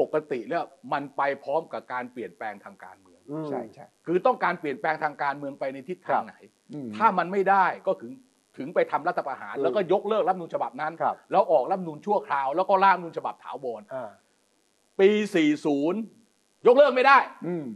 [0.00, 6.36] ปกติแล้วมันไปพร้อมกับการเปลี่ยนแปลงทางการเมืองอืมใช่ใช่คือต้องการเปลี่ยนแปลงทางการเมืองไปในทิศครัทางบไหน
[6.74, 8.12] อืมถ้ามันไม่ได้ก็ถึง
[8.58, 14.10] ถึงไปทำรัฐประหารอืมแล้วก็ยกเลิกรัฐธรรมนูญฉบับนั้นครับแล้วออกรัฐธรรมนูญชั่วคราว แล้วก็ร่างรัฐธรรมนูญฉบับถาวรอ่า
[15.00, 15.08] ปี
[15.88, 17.66] 40 ยกเลิกไม่ได้อืม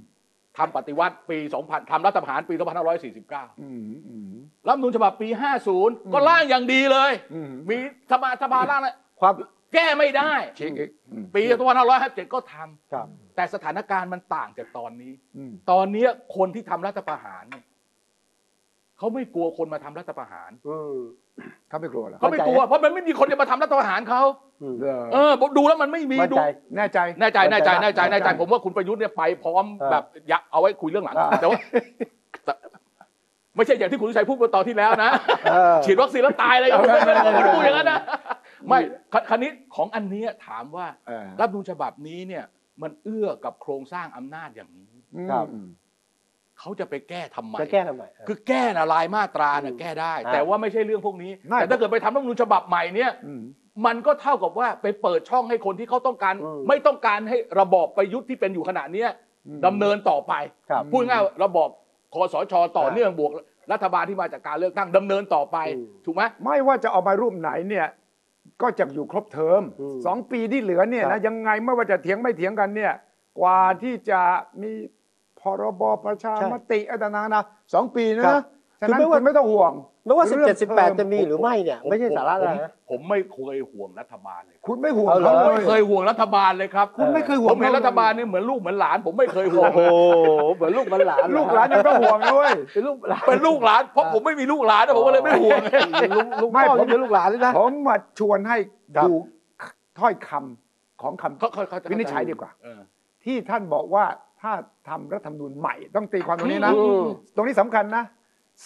[0.58, 2.54] ทำปฏิวัติปี 2000ทำรัฐประหารปี
[3.02, 4.32] 2549อืมอืม
[4.66, 5.28] รัฐธรรมนูญฉบับปี
[5.70, 7.76] 50 ก็ร่างอย่างดีเลยอืมมี
[8.10, 9.34] สภาสภาร่างนะความ
[9.74, 11.42] แก้ไม่ได้ฉีกอีกอืม ปี
[11.88, 13.06] 2557 ก็ทำครับ
[13.36, 17.64] แต่สถานการณ์มันต่างจากตอนนี้ อืมตอนเนี้ยคนที่ทำรัฐประหารเนี่ย
[18.98, 20.96] เขาไม่กลัวคนมาทำรัฐประหารอืม
[21.68, 24.22] เขาไม่กลัวเหรอเขาไม่กลัวเพราะมันไม่มีคนจะมาทำรัฐประหารเขา
[24.62, 26.44] อืมเหรอเออผมดูแล้วมันไม่มีมั่นดูใจ
[26.76, 31.58] แน่ใจ แน่ใจ แน่ใจแน่ใจแน่ใจแน่ใจผมว่าคุณประยุทธ์เนี่ยไปพร้อมเออแบบอยากเอาไว้คุยเรื่องหลัง อ่า แต่ว่า
[32.44, 32.54] แต่
[33.56, 35.10] ไม่ใช่อย่างที่คุณชัยพูดเมื่อตอนที่แล้วนะ
[35.50, 38.00] เออ ฉีดวัคซีนแล้วตายเลยผมไม่ไม่ไม่ไม่พูดอย่างนั้นนะ
[38.68, 38.80] ไม่
[39.12, 42.44] คคันนี้ของอันเนี้ยถามว่าเออ รัฐธรรมนูญฉบับนี้เนี่ย
[42.82, 44.94] มันเอื้อกับโครงสร้างอำนาจอย่างนี้
[45.30, 45.68] ครับอืม
[46.58, 53.42] เขาจะไปแก้ทำไมจะแก้ทำไมเออคือแก้นะลายมาตราเนี่ยอืมแก้ได้อ่าแต่ว่าไม่ใช่เรื่องพวกนี้ ไม่ แต่ถ้าเกิดไปทำรัฐธรรมนูญฉบับใหม่เนี่ยอืม
[53.86, 59.08] มันก็เท่ากับว่าไปเปิดช่องให้คนที่เขาต้องการ อืม ไม่ต้องการให้ระบอบประยุทธ์ที่เป็นอยู่ขณะเนี้ย
[59.46, 60.32] อืมดำเนินต่อไป
[60.70, 61.68] ครับ พูดง่ายๆระบอบ
[62.14, 63.32] คอสชต่อเนื่องบวก
[63.72, 67.86] รัฐบาลที่มาจากการเลือกตั้งดำเนินต่อไปอืม ถูกไหม ไม่ว่าจะเอามารูปไหนเนี่ย
[68.62, 72.92] ก็จะอยู่ครบเทอมอืมสองปีที่เหลือเนี่ยครันะบยังไงไม่ว่าจะเถียงไม่เถียงกันเนี่ย
[73.40, 74.20] กว่าที่จะ
[74.62, 74.72] มี
[75.40, 78.42] พรบประชามติอะไรต่างๆนะสองปีนะครับ
[78.80, 79.72] ฉะนั้นคือไม่ว่าคุณไม่ต้องห่วง
[80.04, 89.80] ไม่ว่าเรื่อง17 18 จะมีหรือไม่เนี่ย ไม่ใช่สาระอะไรนะ ผมไม่เคยห่วงรัฐบาลเลยคุณไม่ห่วงเอาเหรอเขาผมเลไม่ยเคยห่วงรัฐบาลเลยครับคุณไม่เคยห่ผวงมเห็นขรัฐบาลนี่เหมือนลูกเหมือนหลาน ผมไม่เคยห่วโอ้งโห
[90.54, 95.60] เหมือนลูกเหมือนหลานลูกหลานยังต้องห่วงด้วยเป็นลูกหลานเป็นลูกหลานเพราะผมไม่มีลูกหลานนะผมก็เลยไม่ห่วง
[96.16, 98.56] ลูกลูกไม่พ่อผมที่เป็นลูกหลานเลยนะ ผมมาชวนให้
[98.96, 99.12] ครับดู
[99.98, 102.80] ถ้อยคำของคำเขาเขาเขาวินิจฉัยดีกว่า เออ
[103.24, 104.04] ที่ท่านบอกว่า
[104.42, 104.52] ถ้า
[104.88, 108.04] ทำรัฐธรรมนูญใหม่ต้องตีความตรงนี้นะ อืม ตรงนี้สำคัญนะ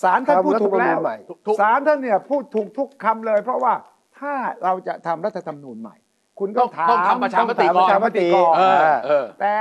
[0.03, 1.17] ศาลท่านพูดถูกแล้วทำรัฐธรรมนูญใหม่
[1.47, 3.73] ถูกศาลท่านเนี่ยพูดถูกทุกคำเลย เพราะว่า
[4.19, 4.35] ถ้า
[4.65, 5.97] เราจะทำรัฐธรรมนูญใหม่
[6.39, 9.57] คุณต้องถามต้องทำประชามติต้องก่อนถามประชามติก่อนเออเออแต่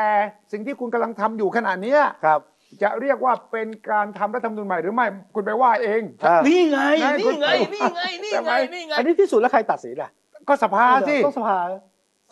[0.52, 2.40] สิ่งที่คุณกำลังทำอยู่ขณะเนี้ยครับ
[2.84, 10.12] จะเรียกว่าเป็นการทำรัฐธรรมนูญใหม่หรือไม่คุณไปว่าเองอ่านี่ไงไม่คุนี่ณไง นี่ไง นี่ใช่ไหไงมนี่ไง อันนี้ที่สุดแล้วใครตัดสินอะ
[10.48, 11.58] ก็สภาสิต้องสภา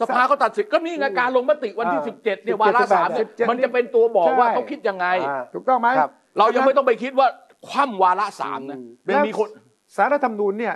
[0.01, 7.27] สภาเขาตัดสินก็นี่ไงการลงมติวันที่อ่า17เนี่ย17วาระสามเนี่ย17มันจะเป็นตัวบอกว่าใช่เขาคิดยังไงอ่าถูกต้องไหมครับเรายังไม่ต้องไปคิดว่า
[7.67, 9.47] คว่ำวาระสามนะอืมเป็นมีคน
[9.95, 10.75] สารรัฐธรรมนูญเนี่ย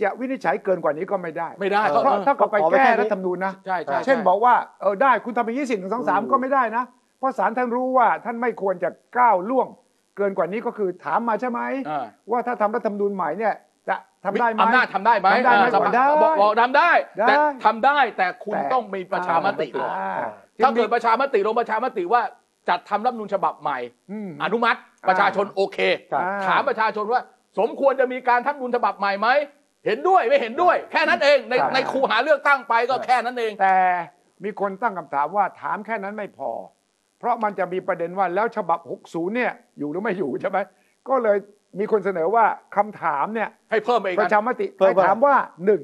[0.00, 6.84] จะวินิจฉัยเกินกว่านี้ก็ไม่ได้ ไม่ได้เออเพราะถ้ากับไปขอไว้แก้แค่นี้รัฐธรรมนูญนะใช่ใช่เช่นใช่บอกว่าเออได้คุณทำไปยี่สิบหนึ่งสองสามอืมก็ไม่ได้นะ
[7.18, 9.68] เพราะศาลท่านรู้ว่าท่านไม่ควรจะก้าวล่วง
[10.16, 13.54] เกินกว่านี้ก็คือถามมาใช่ไหมอ่าว่าถ้าทำรัฐธรรมนูญใหม่เนี่ย
[13.88, 20.16] จะทำได้ไหมอำนาจทำได้ไหมทำได้ไหมอ่าสภาได้บอกบอกทำได้ได้ แต่ทำได้แต่คุณแต่ต้องมีประชามติก่อนอ่า
[20.64, 22.22] ถ้าเกิดประชามติลงประชามติว่า
[22.68, 23.78] จัดทำรัฐธรรมนูญฉบับใหม่
[24.10, 24.78] อืมอนุมัติ
[25.08, 25.78] ประชาชนโอเค
[26.12, 27.20] ครับอ่าถามประชาชนว่า
[27.58, 29.28] สมควรจะมีการทำรัฐธรรมนูญฉบับใหม่ไหม
[29.86, 33.78] เห็นด้วยไม่เห็นด้วย แค่นั้นเองในใช่ในคูหาเลือกตั้งไปก็แค่นั้นเอง แต่
[34.44, 36.50] มีคนตั้งคำถามว่าถามแค่นั้นไม่พอ
[37.18, 40.58] เพราะมันจะมีประเด็นว่าแล้วฉบับ 60 เนี่ย อยู่หรือไม่อยู่ใช่ไหม
[41.08, 41.38] ก็เลย
[41.78, 42.44] มีคนเสนอว่า
[42.76, 45.34] คำถามเนี่ย ให้เพิ่มไปอีกปนะระชามติเพิ่ให้มว่า ถามว่า
[45.64, 45.82] หนึ่ง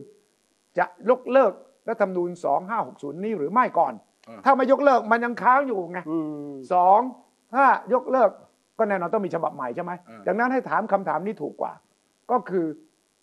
[0.78, 1.52] จะยกเลิก
[1.88, 2.30] รัฐธรรมนูญ
[2.76, 3.92] 2560 นี้หรือไม่ก่อน
[4.44, 7.00] ถ้าไม่ยกเลิกมันยังค้างอยู่ไงอืม สอง
[7.54, 8.30] ถ้ายกเลิก
[8.78, 11.72] ก็แน่นอนต้องมีฉบับใหม่ใช่ไหมอ่าดังนั้นให้ถามคำถามนี้ถูกกว่า
[12.30, 12.66] ก็คือ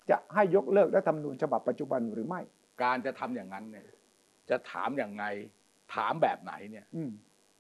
[0.10, 2.42] จะให้ยกเลิกรัฐธรรมนูญฉบับปัจจุบันหรือไม่
[2.84, 3.88] การจะทำอย่างนั้นเนี่ย
[4.50, 5.24] จะถามอย่างไง
[5.96, 7.12] ถามแบบไหนเนี่ยอืม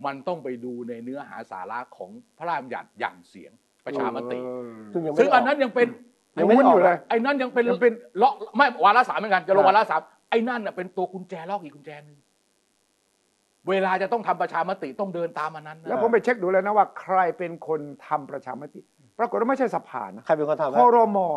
[0.06, 3.52] มันต้องไปดูในเนื้อหาสาระของพระราชบัญญัติอย่างเสียง
[3.86, 4.40] ประชามติ
[4.94, 5.88] ซึ่งยังไม่ซึ่งได้อันนั้นยังเป็น
[6.40, 12.18] ยังไม่ได้ออกอยู่เลยไอ้นั่นยังเป็นยังเป็นเลาะไม่วาระสามเหมือนกันจะลงครับวาระสามไอ้นั่นน่ะเป็นตัวกุญแจล็อกอีกกุญแจหนึ่ง
[13.70, 18.82] เวลาจะต้องทำประชามติต้องเดินตามอันนั้นนะแล้วผมไปเช็คดูแล้วนะว่าใครเป็นคนทำประชามติ
[19.20, 21.28] ปรากฏว่าไม่ใช่สภานะใครเป็นคนทำคอรมอ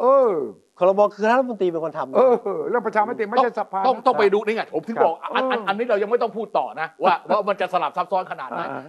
[0.00, 0.32] เออ
[0.78, 8.82] คอรมอคือรัฐมนตรีเป็นคนทำนะเออเรื่องประชามติไม่ใช่สภาต้องนะต้องไปดูนี่ไงผมถึงครับบอกอันอันเอออัอันนี้เรายังไม่ต้องพูดต่อนะว่าว่ามันจะสลับซับซ้อนขนาดไหนอ่า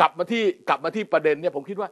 [0.00, 1.88] กลับมาที่กลับมาที่ประเด็นเนี่ยผมคิดว่า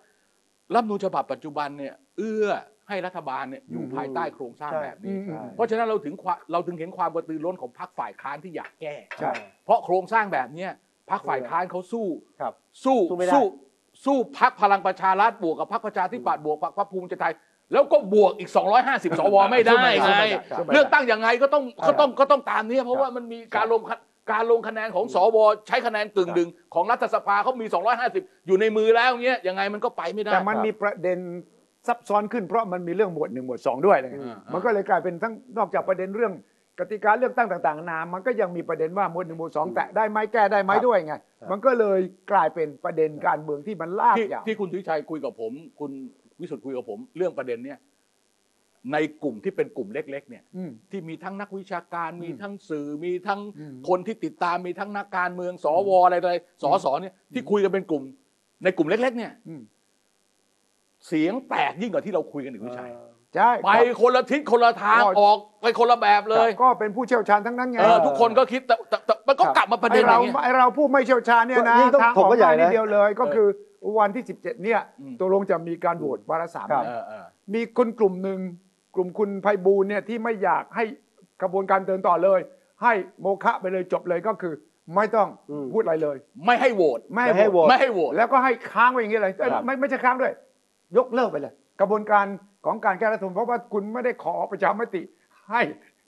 [0.74, 2.48] รัฐธรรมนูญฉบับปัจจุบันเนี่ย เอื้อ
[2.90, 9.32] ให้รัฐบาลเนี่ยอยู่อืมภายใต้โครงสร้างใช่แบบนี้อืมเพราะฉะนั้นเราถึงความเราถึงเห็นความกระตือร้นของพรรคฝ่ายค้านที่อยากแก้ใช่
[9.64, 10.70] เพราะโครงสร้างแบบเนี้ย
[11.10, 12.06] พรรคฝ่ายค้านเขาสู้
[12.40, 12.52] ครับ
[12.84, 13.44] สู้สู้ไม่ได้สู้
[14.04, 17.34] สู้พรรคพลังประชารัฐบวกกับพรรคประชาธิปัตย์บวกกับพรรคภูมิใจไทย
[17.72, 18.50] แล้วก็บวกอีก
[18.84, 20.28] 250 สวไม่ได้สู้ไงไม่ได้
[20.58, 23.98] สู้ไม่ได้เลือกตั้งยังไงก็ต้องครับก็ต้องก็ต้องตามนี้เพราะว่ามันมีการลงคะ
[24.32, 25.36] การลงคะแนนของสว
[25.68, 27.66] ใช้คะแนนกึ่งดึงของรัฐสภาเขามี
[28.06, 31.18] 250 อยู่ในมือแล้วเงี้ยยังไงมันก็ไปไม่ได้แต่มันมีประเด็น
[31.86, 36.32] ซับซ้อนขึ้นเพราะมันมีเรื่องหมวดหนึ่งหมวดสองด้วยนะอืมมันก็เลยกลายเป็นทั้งนอกจากประเด็นเรื่อง
[36.78, 41.14] กติกาเลือกตั้งต่างๆนานามันก็ยังมีประเด็นว่าหมวดหนึ่งหมวดสองแตะได้ไหมแก้ได้ไหมครับด้วยไง
[41.50, 42.00] มันก็เลย
[42.32, 45.90] กลายเป็นประเด็นการเมืองที่มันลากที่ยาวที่คุณทวิชัยคุยกับผม คุณ
[46.40, 47.78] วิสุทธ์คุยกับผม เรื่องประเด็นเนี้ย
[48.92, 58.02] ในกลุ่มที่เป็นกลุ่มเล็ก ๆ เนี่ยอืมที่มีทั้งนักวิชาการมีอืมทั้งสื่อมีทั้งอืมคนที่ติดตามมีทั้งนักการเมืองสวอะไรอะไรสสเนี่ยที่คุยกันเป็นกลุ่ม
[58.64, 59.62] ในกลุ่มเล็ก ๆ เนี่ยอืม
[61.06, 62.90] เสียงแตกยิ่งกว่าที่เราคุยกันอีกวิชัย
[63.36, 63.70] ใช่ไป
[64.00, 73.46] คนละทิศคนละทางก็ออกไปคนละแบบเลย ก็เป็นผู้เชี่ยวชาญทั้งนั้นไงเออทุกคนก็คิดแต่แต่แต่มันก็ครับกลับมาประไอเด็นอเราย่างเงี้ยไอเราผู้ไม่เชี่ยวชาญเนี่ยนะยิ่งต้องทางถอกอกก็ใหญ่มานิดนะเดียวเลยก็คือ
[73.98, 77.24] วันที่ 17 เนี่ยอืมตกลงจะมีการโหวตวาระสามครับเออเออ
[77.54, 78.38] มีคนกลุ่มหนึ่ง
[78.94, 80.84] กลุ่มคุณไพบูลย์เนี่ยที่ไม่อยากให้
[81.42, 82.40] กระบวนการเดินต่อเลย
[82.82, 84.54] ให้โมฆะไปเลยจบเลยก็คือ
[84.96, 90.32] ไม่ต้องอืมพูดอะไรเลย ไม่ให้โหวตไม่ไม่ให้โหวตไม่ให้โหวตแล้วก็ให้ค้างไว้อย่างนี้เลยเอ้ยครับไม่ไม่ใช่ค้างด้วย
[90.98, 92.26] ยกเลิกไปเลย กระบวนการ
[92.66, 95.02] ของการแก้รัฐธรรมนูญเพราะว่าคุณไม่ได้ขอประชามติ
[95.50, 95.62] ให้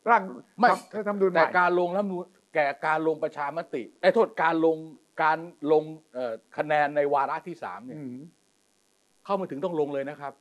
[0.09, 0.23] ร่าง
[0.61, 2.25] ไม่ทำทำนูญใหแต่ม่การลงรัฐธรรมนูญ
[2.55, 4.77] แก่การลงประชามติไอ้โทษการลง
[5.23, 5.39] การ
[5.73, 8.17] ลงเอ่อคะแนนในวาระที่สามเนี่ยอืม
[9.25, 10.33] เข้ามาถึงต้องลงเลยนะครับ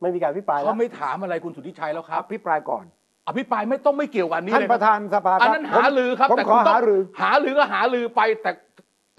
[0.00, 2.84] ไม่มีการพิปรายแล้เขาวไม่ถามอะไรคุณสุทธิชัยแล้วครับอภิปรายก่อน
[3.28, 8.50] อภิปรายไม่ต้องไม่เกี่ยวกับอันนี้ท่านเลยประธานสภาอันครับนั้นหาลือครับผมแต่ขอคุณต้องหารือหาลือก็หาลือไปแต่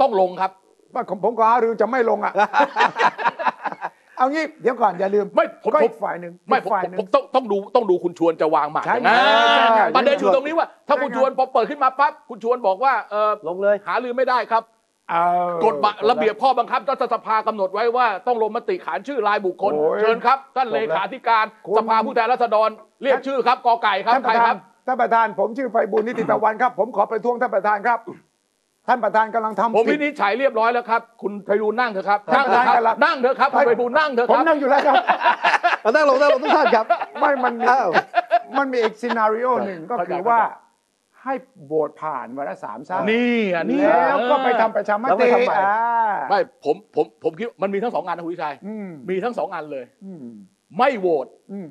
[0.01, 0.51] ต้องลงครับ
[0.93, 2.33] ว่าผมผมขอหารือจะไม่ลงอะ
[4.23, 9.09] เอางี้เดี๋ยวก่อนอย่าลืมไม่ผมก็ผอีมกฝ่ายหนึ่งไม่อีผมกฝ่ายผมหนึ่ผงมต้องต้องดูต้องดูคุณชวนจะวางหมากใช่ยังไง
[9.53, 14.63] ใช่ใช่ประเด็นอยู่ตรงนี้ว่า ถ้าคุณชวนพอเปิดขึ้นมาปั๊บคุณชวนบอกว่าเออลงเลยหาลือไม่ได้ครับ
[15.11, 15.15] เอ
[15.49, 22.69] อกฎหมายระเบียบข้อบังคับรัฐสภากำหนดไว้ว่าต้องลงมติขานชื่อรายบุคคลโอ้ยเชิญครับ ท่านเลขาธิการคุณสภาผู้แทนราษฎร
[23.03, 24.57] เรียกชื่อครับกอไก่ครับท่านปใครระคธารันบ
[24.87, 27.99] ท่านประธานผมชื่อไพบุญนิติตะวันครับ ผมขอประท้วงท่านประธานครับ
[28.87, 34.95] ท่านประธานกำลังทำผมผิวิดนิจฉัยเรียบร้อยแล้วครับ คุณไพบูลย์นั่งเถอะครับท่านั่นงเถอะครับประธานนั่งเถอะครับคุณไพบูลย์นั่งเถอะผคมรับนั่งอยู่แล้วครับ
[35.81, 36.85] เอานั่งลงนั่งลงทุกท่านครับ
[37.19, 37.89] ไม่มันมีอ้าว
[38.57, 40.39] มันมีอีก scenario หนึ่งก็คือว่า
[41.23, 41.33] ให้
[41.65, 45.75] โหวตผ่านวาระสามซะนี่อะนี่แล้วก็ไปทำประชามแล้วไปติทำใหม่ อ่า
[46.29, 50.25] ไม่ผมผมผมคิดว่ามันมีทั้งสองงานนะคุณวิชัย อืมมีทั้งสองอันเลย อืม
[50.77, 51.69] ไม่โหวตอืม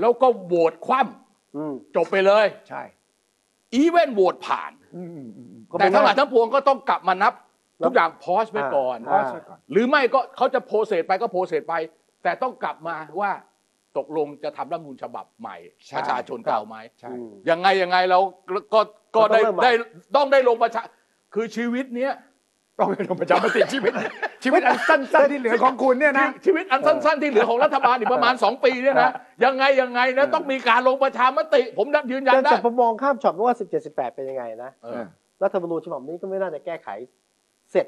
[0.00, 1.00] แล้วก็โหวตคว่
[1.56, 2.82] อืมำจบไปเลย ใช่
[3.74, 7.32] อีเวนต์โหวตผ่าน อืมอืมอืมก็เป็แต่นทั้งหลายทั้งปวงก็ต้องกลับมานับ
[7.84, 11.74] ทุกอย่าง pause ไปก่อน pause ไว้ก่อนหรือไม่ก็เขาจะ process ไปก็ process ไป
[12.22, 13.30] แต่ต้องกลับมาว่า
[13.98, 18.20] ตกลงจะทำรัฐธรรมนูญฉบับใหม่ใช่ประชาชนเก่าไหมใช่อืมยังไงยังไงเรา
[18.52, 18.80] ก็ก็
[19.16, 19.72] ก็ต้ได้องเริ่มใหม่ได้
[20.16, 20.82] ต้องได้ลงประชา
[21.34, 22.12] คือชีวิตเนี้ย
[22.78, 23.92] ต้องไปลงประชามติชีวิต
[24.44, 29.10] ชีวิตอันสั้นๆที่เหลือของคุณเนี่ยนะ ชีวิตอันสั้นๆที่เหลือของรัฐบาลอีกประมาณ 2 ปีเนี่ยนะ
[29.44, 35.04] ยังไงยังไงนะต้องมีการลงประชามติ ผมยืนยันแต่ได้แต่ผมมองข้ามช็อตว่า 17 18 เป็นยังไงนะเออ
[35.42, 36.88] รัฐธรรมนูญฉบับนี้ก็ไม่น่าจะแก้ไข
[37.72, 37.86] เสร็จ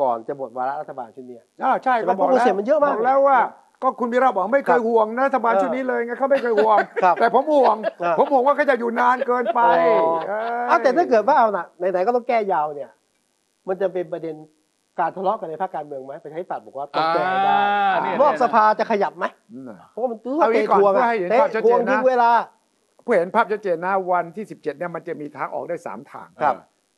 [0.00, 3.38] ก่อนจะหมดวาระรัฐบาลชุดเนี้ยอ่าใช่ใช่ไหมก็บอกเพราะว่าแล้วเสียงมันเยอะมากบอกแล้วว่า
[3.82, 9.60] ก็คุณวีระบอกไม่เคครัยบห่วงนะรัฐบาลชุดนี้เลยไงเขาไม่เคยห่วงครับแต่ผมห่วงเออผมห่วงว่าเขาจะอยู่นานเกินไป
[10.00, 12.90] อ๋อเอ้ยอ้าวแต่ถ้าเกิดว่าเอาน่ะไหนๆก็ต้องแก้ยาวเนี่ย
[13.68, 14.34] มันจะเป็นประเด็น
[15.00, 17.56] การทะเลาะกันในภาคการเมืองไหมประชาธิปัตย์บอกว่าต้องแก้ให้ได้
[17.94, 22.30] อ่าเนี่ยนอกสภาจะขยับไหมอืมเพราะว่ามันตื้อเอางี้เตะก่อนทวงเพื่ออะให้เห็นเตะภาพชัดทเจวนงนะยิงเวลา
[23.02, 26.54] เพื่อเห็นภาพชัดเจนนะวันที่ 17เนี่ยมันจะมีทางออกได้ 3 ทางครับ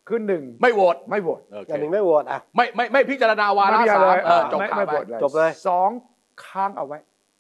[0.08, 5.90] คือหนึ่งไม่โหวตไม่โหวตโอเคอย่างหนึ่งไม่โหวตอะ ไม่ไม่ไม่พิจารณาวาระไม่สามเลยเออจบไม่ข่าวไม่ไปโหวตเลยจบเลย สอง
[6.46, 6.98] ค้างเอาไว้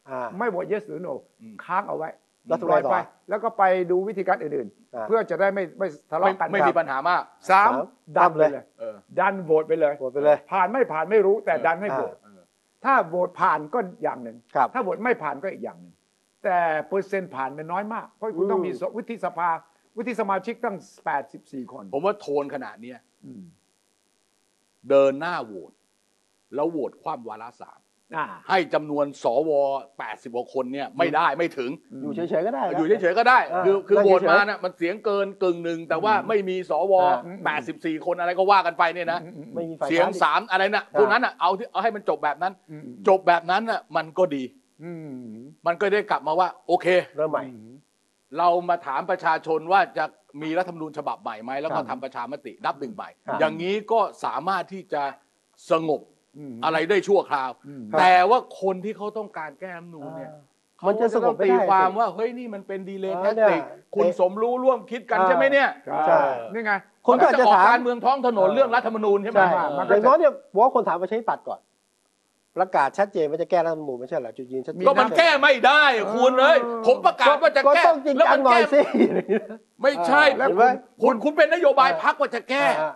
[0.08, 2.08] อ่า ไม่โหวต yes หรือ no อืม ค้างเอาไว้
[2.48, 7.72] แล้วทำปไงล่อยต่อ ไป แล้วก็ไปดูวิธีการอื่นอ่า ๆ เพื่อจะได้ไม่ไม่ทะไม่เลาะกันไม่มีปัญหามาก สาม
[8.16, 12.40] สามดันดันเลเลยยเออดันโหวตไปเลยโหวตไปเลย ผ่านไม่ผ่านไม่รู้แต่ดันให้โหวตเออ
[12.84, 15.94] ถ้าโหวตผ่านก็อย่างหนึ่ง ครับ ถ้าโหวตไม่ผ่านก็อีกอย่างหนึ่ง
[16.44, 19.50] แต่เปอร์เซ็นต์ผ่านมันน้อยมาก เพราะคุณต้องมีสวุฒิสภา
[19.96, 20.76] วุฒิสมาชิกตั้ง
[21.24, 23.44] 84 คนผมว่าโทนขนาดเนี้ยอืม
[24.88, 25.72] เดินหน้าโหวต
[26.54, 27.83] แล้วโหวตคว่ำวาระสามอ่า
[28.48, 29.50] ให้จำนวนสว
[29.92, 31.70] 80กว่าคนเนี่ยไม่ได้ไม่ถึง
[32.02, 36.94] อยู่เฉยๆก็ได้นะอยู่เฉยๆก็ได้อ่าคือคือนั่งโหวตเฉยๆมาน่ะมันเสียงเกินกึ่งหนึ่งแต่ว่าไม่มีสว
[37.46, 39.20] อ่า84 คนอะไรก็ว่ากันไปเนี่ยนะ
[39.54, 44.44] ไม่มีฝ่ายเสียงค้านอีกสามอะไรน่ะพวกนั้นน่ะเอาที่เอาให้มันจบแบบนั้นอืมจบแบบนั้นน่ะมันก็ดี
[44.82, 45.16] อืม
[45.66, 46.86] มันก็ได้กลับมาว่า โอเค
[47.16, 47.42] เริ่มใหม่
[48.38, 50.04] เรามาถามประชาชนว่าจะ
[50.42, 55.02] มีรัฐธรรมนูญฉบับใหม่ไหมแล้วก็ครับทำประชามตินับหนึ่งใหม่ ครับ อย่างนี้ก็สามารถที่จะ
[55.70, 56.00] สงบ
[56.38, 60.30] อืมอะไรได้ชั่วคราวอืมแต่ว่าคนที่เขาต้องการแก้รัฐธรรมนูญเนี่ย
[60.86, 63.62] มันจะสงบเขาไม่ตีได้ความสิว่าเฮ้ยนี่มันเป็นดีเลย์เออแทคเนี่ยติก
[63.94, 65.68] คุณเอ๊ะสมรู้ร่วมคิดกันใช่ไหมเนี่ย
[66.06, 66.20] ใช่
[66.52, 66.72] นี่ไง
[67.06, 71.60] คนก็อาจจะออกถามการเมืองท้องถนนเรื่องรัฐธรรมนูญใช่ไหมใช่มันก็อย่างน้อยเนี่ยบอกว่าคนถามประชาธิปัตย์ก่อน
[72.56, 78.80] ประกาศชัดเจนว่าจะแก้รัฐธรรมนูญไม่ใช่เหรอจุดยืนชัดเจนก็มันแก้ไม่ได้อะคุณเอ้ยผมประกาศว่าจะก็แก้ต้องจริงแล้วจัมังนหน่อแก้ยสิ
[79.82, 80.72] ไม่ใช่แล้วคุณ
[81.02, 82.92] คุณคุณเป็นนโยบายพักว่าจะแก้อ่า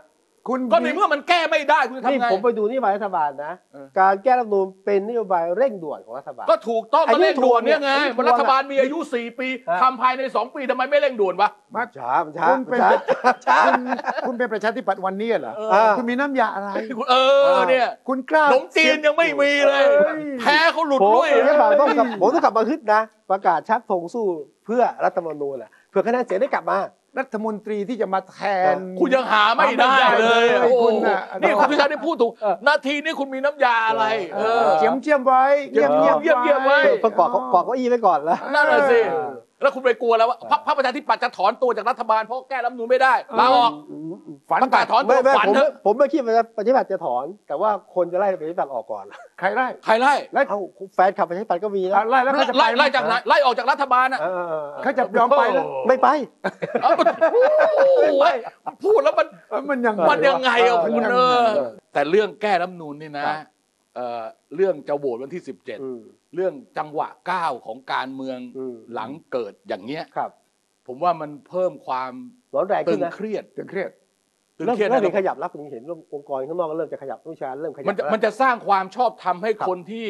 [0.49, 13.82] คุณก็ในเมื่อมันแก้ไม่ได้คุณจะนี่ทำไงผมไปดูนโยบายรัฐบาลนะเออการแก้รัฐธรรมนูญเป็นนโยบายเร่งด่วนของรัฐบาล ก็ถูกต้องไอ้ก็นี่เร่งด่วนเนี่ยไงทวงเนี่ยมันรัฐบาลมีอายุ 4 ปีฮะทำภายใน 2 ปีทำไมไม่เร่งด่วนวะมาช้ามันช้าคุณเป็นช้าช้าคุณ
[14.26, 17.14] คุณเป็นประชาธิปัตย์วันนี้เหรอเออ่าคุณมีน้ำยาอะไรคุณเอ
[17.57, 24.26] อเนี่ยคุณกล้าขนมจีนยังไม่มีเลยเอ้ยแพ้เขาหลุดผมด้วยรัฐบาลต้องกลับผมต้องกลับมาฮึดนะ ประกาศชักธงสู้
[24.64, 26.78] เพื่อรัฐธรรมนูญแหละเพื่อคะแนนเสียงได้กลับมา
[27.18, 28.38] รัฐมนตรีที่จะมาแท
[28.74, 34.04] น คุณยังหาไม่ได้เลยหาไม่ได้เลยโอ้โหคุณน่ะ นี่คุณพิชาได้พูดถูกเออนาทีนี้คุณมีน้ำยาอะไร
[34.36, 39.30] เออเจียมเจียมไว้เจียมเจียมเจียมเจียมไว้เพื่อกอดกอดเก้าอี้ไว้ก่อนแล้ว นั่นแหละสิเออ
[39.62, 43.72] แล้วคุณไปกลัวแล้วว่าพรรคพรรคประชาธิปัตย์จะถอนตัวจากรัฐบาลเพราะแก้รัฐธรรมนูญไม่ได้ลาออก
[44.50, 49.04] ฝันประกาศถอนตัไม่วไม่ฝันผมเถอะ ผมไม่คิดว่าประชาธิปัตย์จะถอน แต่ว่าคนจะไล่ประชาธิปัตย์ออกก่อน
[49.38, 50.61] ใครไล่ใครไล่ไล่เอ้า
[50.94, 56.09] แฟนขับประชาธิปัตย์ก็มีนะอะไล่แล้วเขาจะไปไล่ไล่จากไหนไล่ออกจากรัฐบาลอะเออเออเออเขาจะยอมไปแล้วไม่ไป
[56.82, 56.92] เอ้า
[58.11, 58.34] โอ้ย
[58.84, 61.61] พูดแล้วมันเอ้ยมันยังมันยังไงอะมันคุณยังเอไงอ
[61.94, 63.36] แต่เรื่องแก้รัฐธรรมนูญนี่นะ ครับ
[63.99, 64.24] เอ่อ
[64.55, 65.42] เรื่องจะโหวตวันที่
[65.82, 70.30] อืม17 เรื่องจังหวะก้าวของการเมืองอืมหลังเกิดอย่างเงี้ยครับ
[70.86, 72.12] ผมว่ามันเพิ่มความ
[72.55, 73.90] ร้อนแรงตึขึ้นงนะเครียดตึงเครียด
[74.57, 80.07] ตึงเริ่มเครียดเริ่มนะเห็นขยับแล้วผมเห็นเรื่ององค์กรข้างนอกก็เริ่มจะขยับวิชาเริ่มขยับมันจะแล้วมันจะสร้างความชอบธรรมให้ครับคนที่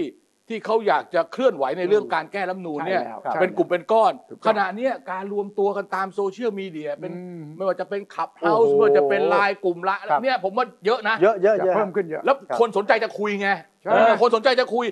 [0.49, 13.49] ที่เขาอยากจะเคลื่อนไหวในเรื่องการแก้รัฐธรรมนูญเนี่ย ใช่แล้วครับเป็นกลุ่มเป็นก้อน ถูกต้องขณะเนี้ยการรวมตัวกันตาม social media เป็นอืมไม่ว่าจะเป็น Clubhouse โอ้โหไม่ว่าจะเป็นไลน์กลุ่มละครับ เนี่ยผมว่าเยอะนะ เยอะเยอะจะเยอะ เพิ่มขึ้นเยอะ แล้วครับคนสนใจจะคุยไง
[13.83, 14.85] ใช่ เออคนสนใจจะคุย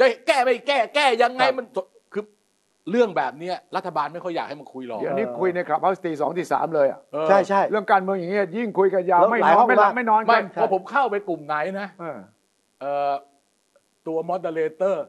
[0.00, 1.66] จะแก้ไม่แก้แก้ยังไงครับ มัน
[2.12, 2.24] คือ
[2.90, 12.18] เรื่องแบบเนี้ยรัฐบาลไม่ค่อยอยากให้มันคุยหรอกเดี๋ยวนี้คุยในคลับเฮาส์ตีสองตีสามเลยอะเออใช่ใช่ เรื่องการเมืองอย่างเงี้ยยิ่งคุยกันยาวแล้วไม่หลายนอห้นองไม่หลับมาก ไม่นอนไม่กันพอผมเข้าไปกลุ่มไหนนะเออ
[12.80, 13.12] เอ่อ
[14.06, 14.40] ตัวมอด
[14.76, 15.04] เตอร์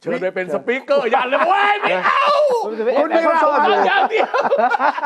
[0.00, 2.30] เตอร์เออเชิญไปเป็น speaker ยันเลยเว้ยไม่เอา
[2.64, 4.28] คุณจะไปคุณแอบซ่อนๆเอาเลยอย่างเดียว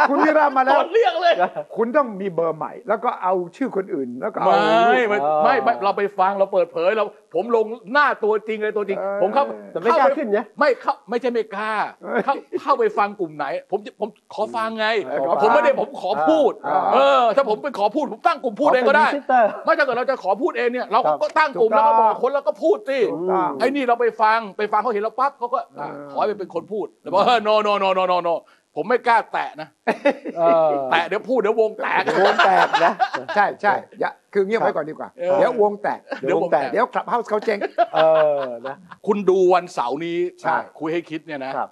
[0.09, 1.35] คุณวิรามากแล้วดเรียกเลย
[1.77, 4.49] คุณต้องมีเบอร์ใหม่ แล้วก็เอาชื่อคนอื่นแล้วก็เอา
[4.93, 11.73] ไม่ไม่อ๋อไม่ไม่เราไปฟังเราเปิดเผยเรา ผมลงหน้าตัวจริงเลยตัวจริงเออผมเข้าแต่ไม่กล้าเข้ปขึ้นเนี่ยไม่เข้าไม่ใช่ไม่กล้า
[12.03, 28.35] เออเข้าเข้าไปฟังกลุ่มไหน ผมผมขอฟังไงเออขอฟังผมไม่ได้ผมขอพูดอ่าเออ ถ้าผมไปขอพูดผมตั้งกลุ่มพูดเองก็ได้ขป็น visitor ไม่ถ้าเกิดเราจะขอพูดเองเนี่ยเราครับก็ตั้งกลุ่มถูกต้แล้องวก็บอกคนแล้วก็พูดสิถูกต้องไอ้นี่เราไปฟังไปฟังเขาเห็นเราปั๊บเขาก็อะเออขอให้ไปเป็นคนพูดแล้วบอกเออ no no no no no no
[28.77, 29.69] ผมไม่กล้าแตะนะ
[30.39, 32.93] เออแตะเดี๋ยวพูดเดี๋ยววงแตกโดนแตกนะ
[33.35, 37.59] ใช่ใช่อย่าคือเงียบครับไว้ก่อนดีกว่า เออเดี๋ยววงแตกเดี๋ยววงแตก เดี๋ยวคลับเฮาส์เขาเจ๊ง
[37.95, 37.99] เอ
[38.41, 38.77] อนะ
[39.07, 41.71] คุณดูวันเสาร์นี้ใช่ คุยให้คิดเนี่ยนะ ครับ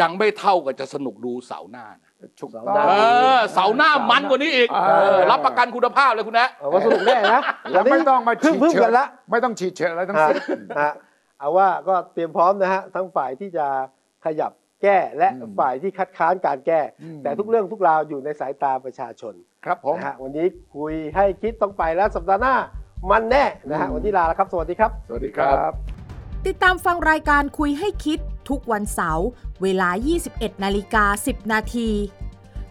[0.00, 2.10] ยังไม่เท่ากับจะสนุกดูเสาร์หน้านะ
[2.40, 7.40] ถูกเสาต้ร์หน้าเอองอเสาร์หน้ามันกว่านี้อีกเออ เออรับประกันคุณภาพเลยคุณนะ เอาว่าสนุกแน่นะ
[7.72, 10.92] แล้วไม่ต้องมาพึ่ฉีงดพึ่งเชื้กันอละ ไม่ต้องฉีดเชื้ออะไรทั้งฮะสิ้น ฮะ
[11.38, 13.66] เอาว่าก็เตรียมพร้อมนะฮะทั้งฝ่ายที่จะ
[14.24, 19.34] ขยับแก้และอืมฝ่ายที่คัดค้านการแก้อืมแต่ทุกเรื่องทุกราวอยู่ในสายตาประชาชน
[19.64, 22.56] ครับผมนะฮะวันนี้คุยให้คิดต้องไปแล้วสัปดาห์หน้า
[23.10, 25.72] มันแน่นะฮะอืมวันนี้ลาแล้วครับ สวัสดีครับ สวัสดีครับ
[26.46, 28.18] ติดตามฟังรายการคุยให้คิด
[28.48, 29.26] ทุกวันเสาร์
[29.62, 29.88] เวลา
[30.26, 31.90] 21 นาฬิกา 10 นาที